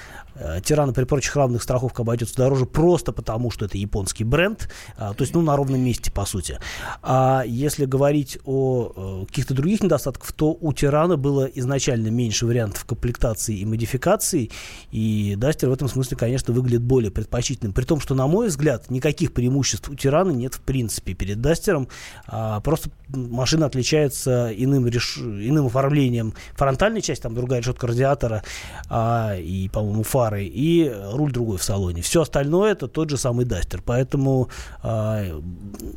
Тирана 0.65 0.93
при 0.93 1.05
прочих 1.05 1.37
равных 1.37 1.63
страховка 1.63 2.03
обойдется 2.03 2.35
дороже 2.35 2.67
просто 2.67 3.13
потому, 3.13 3.53
что 3.53 3.67
это 3.67 3.79
японский 3.79 4.25
бренд, 4.25 4.69
то 4.97 5.15
есть, 5.21 5.33
ну, 5.33 5.43
на 5.43 5.55
ровном 5.55 5.81
месте, 5.81 6.11
по 6.11 6.25
сути. 6.25 6.59
А 7.03 7.45
если 7.47 7.85
говорить 7.85 8.41
о 8.45 9.25
каких-то 9.29 9.55
других 9.55 9.81
недостатках, 9.81 10.33
то 10.33 10.48
у 10.53 10.73
Тирана 10.73 11.17
было 11.17 11.45
изначально 11.45 12.09
меньше 12.09 12.47
вариантов 12.47 12.85
комплектации 12.85 13.59
и 13.59 13.65
модификации, 13.65 14.51
и 14.91 15.35
Дастер 15.37 15.69
в 15.69 15.73
этом 15.73 15.89
смысле, 15.89 16.17
конечно, 16.17 16.53
выглядит 16.53 16.83
более 16.83 17.11
предпочтительным. 17.11 17.73
При 17.73 17.85
том, 17.85 18.01
что, 18.01 18.15
на 18.15 18.27
мой 18.27 18.49
взгляд, 18.49 18.91
никаких 18.91 19.33
преимуществ 19.33 19.89
у 19.89 19.95
Тирана 19.95 20.31
нет 20.31 20.55
в 20.55 20.61
принципе 20.61 21.15
перед 21.15 21.41
Дастером, 21.41 21.89
а 22.27 22.61
просто 22.61 22.91
машина 23.09 23.67
отличается 23.67 24.53
иным, 24.55 24.87
реш... 24.87 25.19
иным 25.19 25.67
оформлением 25.67 26.35
фронтальной 26.55 27.01
части, 27.01 27.23
там 27.23 27.35
другая 27.35 27.61
решетка 27.61 27.87
радиатора 27.87 28.43
а, 28.89 29.37
и, 29.37 29.69
по-моему, 29.69 30.03
фары, 30.03 30.45
и 30.45 30.93
руль 31.13 31.33
другой 31.33 31.59
в 31.59 31.63
салоне. 31.63 32.03
Все 32.03 32.23
остальное 32.23 32.73
это 32.73 32.89
тот 32.89 33.11
же 33.11 33.17
самый 33.17 33.45
Дастер. 33.45 33.83
Поэтому, 33.85 34.49
а, 34.83 35.25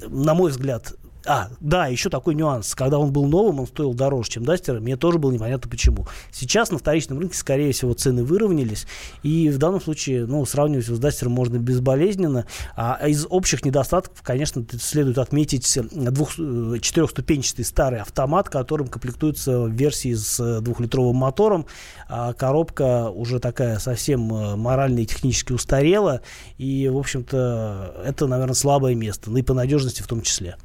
на 0.07 0.33
мой 0.33 0.51
взгляд, 0.51 0.93
а, 1.25 1.49
да, 1.59 1.87
еще 1.87 2.09
такой 2.09 2.35
нюанс. 2.35 2.73
Когда 2.73 2.97
он 2.97 3.11
был 3.11 3.25
новым, 3.25 3.59
он 3.59 3.67
стоил 3.67 3.93
дороже, 3.93 4.29
чем 4.29 4.45
Дастер. 4.45 4.79
Мне 4.79 4.97
тоже 4.97 5.19
было 5.19 5.31
непонятно 5.31 5.69
почему. 5.69 6.07
Сейчас 6.31 6.71
на 6.71 6.79
вторичном 6.79 7.19
рынке, 7.19 7.37
скорее 7.37 7.71
всего, 7.73 7.93
цены 7.93 8.23
выровнялись. 8.23 8.87
И 9.21 9.49
в 9.49 9.57
данном 9.57 9.81
случае, 9.81 10.25
ну, 10.25 10.43
сравнивать 10.45 10.85
с 10.85 10.99
Дастером 10.99 11.33
можно 11.33 11.57
безболезненно. 11.57 12.47
А 12.75 13.07
из 13.07 13.27
общих 13.29 13.63
недостатков, 13.63 14.21
конечно, 14.23 14.65
следует 14.79 15.19
отметить 15.19 15.77
двух, 15.91 16.31
четырехступенчатый 16.33 17.65
старый 17.65 18.01
автомат, 18.01 18.49
которым 18.49 18.87
комплектуется 18.87 19.65
версии 19.67 20.13
с 20.13 20.61
двухлитровым 20.61 21.17
мотором. 21.17 21.67
А 22.09 22.33
коробка 22.33 23.09
уже 23.09 23.39
такая 23.39 23.79
совсем 23.79 24.33
э, 24.33 24.55
морально 24.55 24.99
и 24.99 25.05
технически 25.05 25.53
устарела. 25.53 26.21
И, 26.57 26.89
в 26.89 26.97
общем-то, 26.97 28.01
это, 28.05 28.27
наверное, 28.27 28.55
слабое 28.55 28.95
место. 28.95 29.29
Ну 29.29 29.37
и 29.37 29.41
по 29.41 29.53
надежности 29.53 30.01
в 30.01 30.07
том 30.07 30.21
числе. 30.21 30.57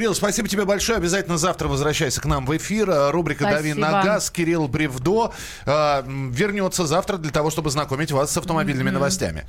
Кирилл, 0.00 0.14
спасибо 0.14 0.48
тебе 0.48 0.64
большое. 0.64 0.96
Обязательно 0.96 1.36
завтра 1.36 1.68
возвращайся 1.68 2.22
к 2.22 2.24
нам 2.24 2.46
в 2.46 2.56
эфир. 2.56 2.88
Э, 2.88 3.10
рубрика. 3.10 3.44
«Дави 3.44 3.74
на 3.74 4.02
газ». 4.02 4.30
Кирилл 4.30 4.66
Бревдо 4.66 5.34
э, 5.66 6.02
вернется 6.06 6.86
завтра 6.86 7.18
для 7.18 7.30
того, 7.30 7.50
чтобы 7.50 7.68
знакомить 7.68 8.10
вас 8.10 8.32
с 8.32 8.36
автомобильными 8.38 8.88
mm-hmm. 8.88 8.92
новостями. 8.92 9.44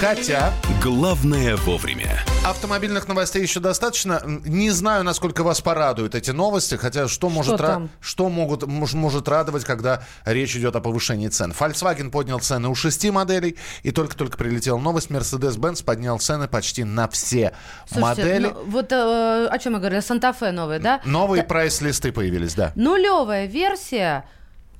Хотя... 0.00 0.52
Главное 0.80 1.56
вовремя. 1.56 2.20
Автомобильных 2.46 3.06
новостей 3.06 3.42
еще 3.42 3.60
достаточно. 3.60 4.22
Не 4.24 4.70
знаю, 4.70 5.04
насколько 5.04 5.42
вас 5.42 5.60
порадуют 5.60 6.14
эти 6.14 6.30
новости. 6.30 6.76
Хотя 6.76 7.06
что, 7.06 7.28
может, 7.28 7.56
что, 7.56 7.62
ра... 7.62 7.88
что 8.00 8.30
могут, 8.30 8.66
может, 8.66 8.94
может 8.94 9.28
радовать, 9.28 9.64
когда 9.64 10.04
речь 10.24 10.56
идет 10.56 10.74
о 10.74 10.80
повышении 10.80 11.28
цен. 11.28 11.50
Volkswagen 11.50 12.10
поднял 12.10 12.38
цены 12.38 12.68
у 12.68 12.74
шести 12.74 13.10
моделей. 13.10 13.56
И 13.82 13.90
только-только 13.90 14.38
прилетела 14.38 14.78
новость. 14.78 15.10
Mercedes-Benz 15.10 15.84
поднял 15.84 16.18
цены 16.18 16.48
почти 16.48 16.84
на 16.84 17.08
все 17.08 17.52
Слушайте, 17.86 18.22
модели. 18.22 18.46
Ну, 18.54 18.64
вот 18.70 18.92
э, 18.92 19.48
о 19.50 19.58
чем 19.58 19.74
я 19.74 19.79
говорила, 19.80 20.00
Санта-Фе 20.00 20.52
новые, 20.52 20.78
да? 20.78 21.00
Новые 21.04 21.42
да. 21.42 21.48
прайс-листы 21.48 22.12
появились, 22.12 22.54
да. 22.54 22.72
Нулевая 22.76 23.46
версия 23.46 24.24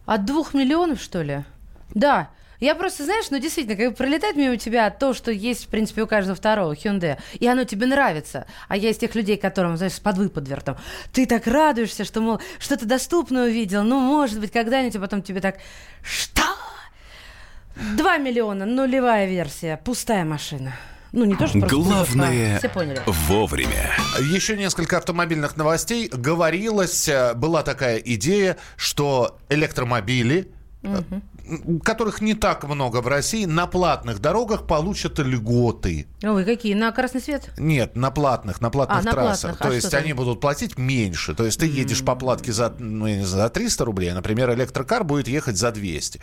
от 0.07 0.25
двух 0.25 0.55
миллионов, 0.55 1.01
что 1.01 1.23
ли? 1.23 1.45
Да. 1.95 2.31
Я 2.61 2.75
просто, 2.75 3.05
знаешь, 3.05 3.31
ну 3.31 3.39
действительно, 3.39 3.75
как 3.75 3.97
пролетает 3.97 4.37
мимо 4.37 4.59
тебя 4.59 4.91
то, 4.91 5.15
что 5.15 5.31
есть, 5.31 5.65
в 5.65 5.69
принципе, 5.69 6.03
у 6.03 6.07
каждого 6.07 6.37
второго 6.37 6.75
Hyundai, 6.75 7.19
и 7.39 7.47
оно 7.47 7.65
тебе 7.65 7.87
нравится. 7.87 8.47
А 8.69 8.77
я 8.77 8.91
из 8.91 8.99
тех 8.99 9.15
людей, 9.15 9.39
которым, 9.39 9.79
знаешь, 9.79 9.95
с 9.95 10.01
подвыподвертом, 10.01 10.77
ты 11.13 11.25
так 11.27 11.47
радуешься, 11.47 12.05
что, 12.05 12.21
мол, 12.21 12.41
что-то 12.59 12.85
доступное 12.85 13.47
увидел, 13.47 13.83
ну, 13.83 13.99
может 13.99 14.41
быть, 14.41 14.53
когда-нибудь, 14.53 14.97
а 14.97 15.01
потом 15.01 15.23
тебе 15.23 15.41
так, 15.41 15.57
что? 16.03 16.43
Два 17.97 18.19
миллиона, 18.19 18.67
нулевая 18.67 19.27
версия, 19.27 19.81
пустая 19.83 20.27
машина. 20.27 20.75
Ну, 21.13 21.25
не 21.25 21.35
то, 21.35 21.47
что 21.47 21.59
Главное 21.59 22.59
все 22.59 22.69
поняли. 22.69 23.03
вовремя. 23.07 23.91
Еще 24.33 24.57
несколько 24.57 24.97
автомобильных 24.99 25.57
новостей. 25.57 26.09
Говорилось, 26.09 27.09
э, 27.09 27.35
была 27.35 27.63
такая 27.63 27.99
идея, 27.99 28.57
что 28.77 29.39
электромобили 29.49 30.53
угу 30.83 31.21
которых 31.83 32.21
не 32.21 32.35
так 32.35 32.65
много 32.65 33.01
в 33.01 33.09
России, 33.09 33.45
на 33.45 33.67
платных 33.67 34.21
дорогах 34.21 34.67
получат 34.67 35.19
льготы. 35.19 36.07
Ой, 36.23 36.45
какие? 36.45 36.75
На 36.75 36.93
красный 36.93 37.21
свет? 37.21 37.51
Нет, 37.59 37.97
на 37.97 38.11
платных, 38.11 38.61
на 38.61 38.71
платных 38.71 39.07
а, 39.07 39.11
трассах. 39.11 39.51
На 39.53 39.57
платных. 39.57 39.61
А 39.61 39.69
То 39.69 39.75
есть 39.75 39.95
они 39.95 40.13
будут 40.13 40.41
платить 40.41 40.79
меньше. 40.79 41.35
То 41.35 41.45
есть 41.45 41.59
ты 41.61 41.67
едешь 41.67 42.05
по 42.05 42.15
платке 42.15 42.53
за, 42.53 42.75
ну, 42.79 43.25
за 43.25 43.49
300 43.49 43.85
рублей, 43.85 44.11
а, 44.11 44.15
например, 44.15 44.53
электрокар 44.53 45.05
будет 45.05 45.29
ехать 45.29 45.57
за 45.57 45.73
200. 45.73 46.21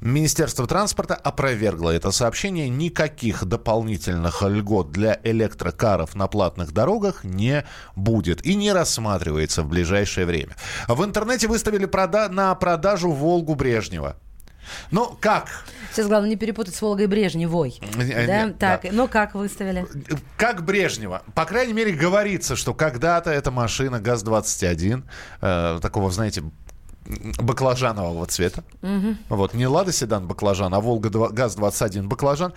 Министерство 0.00 0.66
транспорта 0.66 1.14
опровергло 1.14 1.90
это 1.90 2.10
сообщение. 2.10 2.68
Никаких 2.68 3.44
дополнительных 3.44 4.42
льгот 4.42 4.92
для 4.92 5.18
электрокаров 5.24 6.14
на 6.14 6.26
платных 6.28 6.72
дорогах 6.72 7.24
не 7.24 7.64
будет 7.96 8.44
и 8.44 8.54
не 8.54 8.72
рассматривается 8.72 9.62
в 9.62 9.68
ближайшее 9.68 10.26
время. 10.26 10.56
В 10.86 11.04
интернете 11.04 11.48
выставили 11.48 11.86
прода- 11.86 12.28
на 12.28 12.54
продажу 12.54 13.10
«Волгу 13.10 13.54
Брежнева». 13.54 14.16
Ну, 14.90 15.16
как? 15.20 15.64
Сейчас 15.92 16.06
главное 16.06 16.30
не 16.30 16.36
перепутать 16.36 16.74
с 16.74 16.82
Волгой 16.82 17.06
Брежневой. 17.06 17.80
Нет, 17.96 18.26
да? 18.26 18.52
так, 18.58 18.82
да. 18.82 18.88
ну 18.92 19.08
как 19.08 19.34
выставили? 19.34 19.86
Как 20.36 20.64
Брежнева. 20.64 21.22
По 21.34 21.44
крайней 21.44 21.72
мере, 21.72 21.92
говорится, 21.92 22.56
что 22.56 22.74
когда-то 22.74 23.30
эта 23.30 23.50
машина 23.50 24.00
ГАЗ-21, 24.00 25.02
э, 25.40 25.78
такого, 25.80 26.10
знаете, 26.10 26.44
баклажанового 27.38 28.26
цвета. 28.26 28.64
Угу. 28.82 29.16
Вот, 29.30 29.54
не 29.54 29.66
Лада 29.66 29.92
Седан 29.92 30.26
баклажан, 30.26 30.74
а 30.74 30.80
Волга 30.80 31.08
ГАЗ-21 31.08 32.06
баклажан 32.06 32.52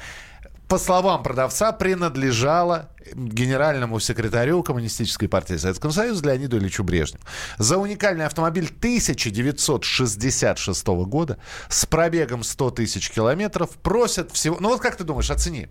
по 0.71 0.77
словам 0.77 1.21
продавца, 1.21 1.73
принадлежала 1.73 2.89
генеральному 3.13 3.99
секретарю 3.99 4.63
Коммунистической 4.63 5.27
партии 5.27 5.57
Советского 5.57 5.91
Союза 5.91 6.27
Леониду 6.27 6.57
Ильичу 6.57 6.85
Брежневу. 6.85 7.21
За 7.57 7.77
уникальный 7.77 8.25
автомобиль 8.25 8.71
1966 8.77 10.87
года 10.87 11.39
с 11.67 11.85
пробегом 11.85 12.45
100 12.45 12.71
тысяч 12.71 13.11
километров 13.11 13.71
просят 13.71 14.31
всего... 14.31 14.55
Ну 14.61 14.69
вот 14.69 14.79
как 14.79 14.95
ты 14.95 15.03
думаешь, 15.03 15.29
оцени. 15.29 15.67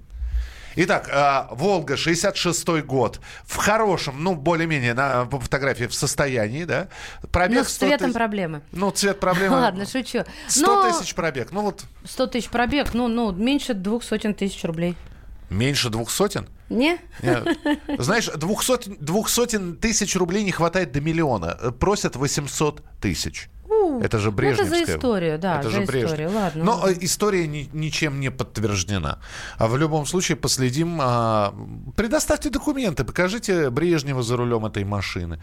Итак, 0.77 1.09
э, 1.13 1.55
Волга, 1.55 1.95
66-й 1.95 2.83
год. 2.83 3.21
В 3.45 3.57
хорошем, 3.57 4.23
ну, 4.23 4.35
более-менее, 4.35 4.95
на 4.95 5.27
по 5.27 5.41
фотографии 5.41 5.85
в 5.85 5.95
состоянии, 5.95 6.65
да? 6.65 6.89
Пробег 7.33 7.59
ну, 7.59 7.65
с 7.65 7.73
цветом 7.73 8.09
тысяч... 8.09 8.15
проблемы. 8.15 8.63
Ну, 8.73 8.91
цвет 8.91 9.21
проблемы. 9.21 9.57
Ладно, 9.61 9.87
шучу. 9.87 10.25
100 10.47 10.67
Но... 10.67 10.91
тысяч 10.91 11.15
пробег, 11.15 11.53
ну 11.53 11.63
вот. 11.63 11.85
100 12.05 12.27
тысяч 12.29 12.49
пробег, 12.49 12.95
ну, 12.95 13.09
ну, 13.09 13.33
меньше 13.33 13.75
двух 13.75 14.05
сотен 14.05 14.35
тысяч 14.35 14.63
рублей. 14.65 14.97
Меньше 15.51 15.91
двух 15.91 16.11
сотен? 16.11 16.49
Не? 16.69 16.99
Нет. 17.23 17.59
Знаешь, 17.99 18.27
двух 18.27 18.63
сотен, 18.63 18.97
двух 19.01 19.29
сотен 19.29 19.77
тысяч 19.77 20.15
рублей 20.15 20.45
не 20.45 20.53
хватает 20.53 20.93
до 20.93 21.01
миллиона. 21.01 21.73
Просят 21.81 22.15
800 22.15 22.83
тысяч. 23.01 23.49
Это 24.01 24.19
же 24.19 24.31
Брежневская. 24.31 24.69
Ну, 24.69 24.77
это 24.77 24.87
за 24.87 24.97
историю, 24.97 25.39
да, 25.39 25.61
это 25.61 25.71
же 25.71 25.85
историю, 25.85 26.31
ладно. 26.31 26.65
Но 26.65 26.77
ладно. 26.77 26.97
история 27.01 27.47
ни, 27.47 27.69
ничем 27.73 28.21
не 28.21 28.31
подтверждена. 28.31 29.19
А 29.59 29.67
в 29.67 29.77
любом 29.77 30.07
случае 30.07 30.37
последим. 30.37 30.99
А, 31.01 31.55
предоставьте 31.97 32.51
документы, 32.51 33.05
покажите 33.05 33.71
Брежнева 33.71 34.23
за 34.23 34.37
рулем 34.37 34.67
этой 34.67 34.85
машины. 34.85 35.39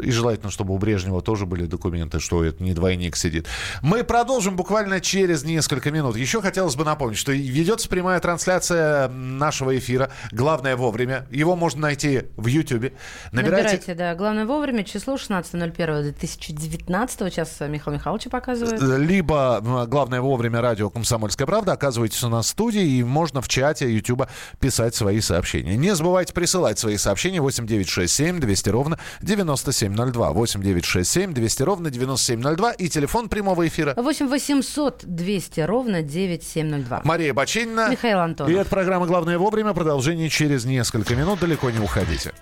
И 0.00 0.10
желательно, 0.10 0.50
чтобы 0.50 0.74
у 0.74 0.78
Брежнева 0.78 1.20
тоже 1.22 1.46
были 1.46 1.66
документы, 1.66 2.20
что 2.20 2.44
это 2.44 2.62
не 2.62 2.72
двойник 2.72 3.16
сидит. 3.16 3.46
Мы 3.82 4.04
продолжим 4.04 4.56
буквально 4.56 5.00
через 5.00 5.44
несколько 5.44 5.90
минут. 5.90 6.16
Еще 6.16 6.40
хотелось 6.40 6.76
бы 6.76 6.84
напомнить, 6.84 7.18
что 7.18 7.32
ведется 7.32 7.88
прямая 7.88 8.20
трансляция 8.20 9.08
нашего 9.08 9.76
эфира. 9.76 10.12
Главное 10.30 10.76
вовремя. 10.76 11.26
Его 11.30 11.56
можно 11.56 11.82
найти 11.82 12.22
в 12.36 12.46
YouTube. 12.46 12.92
Набирайте, 13.32 13.32
Набирайте 13.32 13.94
да. 13.94 14.14
Главное 14.14 14.46
вовремя. 14.46 14.84
Число 14.84 15.16
16.01.2019. 15.16 17.30
Сейчас 17.30 17.60
Михаил 17.60 17.96
Михайлович 17.96 18.28
показывает. 18.30 18.80
Либо 18.80 19.86
главное 19.88 20.20
вовремя 20.20 20.60
радио 20.60 20.90
«Комсомольская 20.90 21.46
правда». 21.46 21.72
Оказывайтесь 21.72 22.22
у 22.22 22.28
нас 22.28 22.46
в 22.46 22.50
студии, 22.50 22.82
и 22.82 23.02
можно 23.02 23.42
в 23.42 23.48
чате 23.48 23.92
YouTube 23.92 24.28
писать 24.60 24.94
свои 24.94 25.20
сообщения. 25.20 25.76
Не 25.76 25.94
забывайте 25.94 26.32
присылать 26.32 26.78
свои 26.78 26.96
сообщения 26.96 27.40
8967 27.40 28.40
200 28.40 28.68
ровно 28.70 28.98
90 29.20 29.71
9702. 29.72 30.32
8 30.32 30.62
967 30.62 31.32
200 31.32 31.62
ровно 31.62 31.90
9702. 31.90 32.72
И 32.72 32.88
телефон 32.88 33.28
прямого 33.28 33.66
эфира. 33.66 33.94
8 33.96 34.28
800 34.28 35.04
200 35.04 35.60
ровно 35.60 36.02
9702. 36.02 37.02
Мария 37.04 37.34
Бачинина. 37.34 37.88
Михаил 37.90 38.18
Антонов. 38.18 38.52
И 38.52 38.56
это 38.56 38.68
программа 38.68 39.06
«Главное 39.06 39.38
вовремя». 39.38 39.72
Продолжение 39.72 40.28
через 40.28 40.64
несколько 40.64 41.14
минут. 41.14 41.40
Далеко 41.40 41.70
не 41.70 41.78
уходите. 41.78 42.32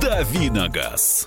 Давиногаз. 0.00 1.26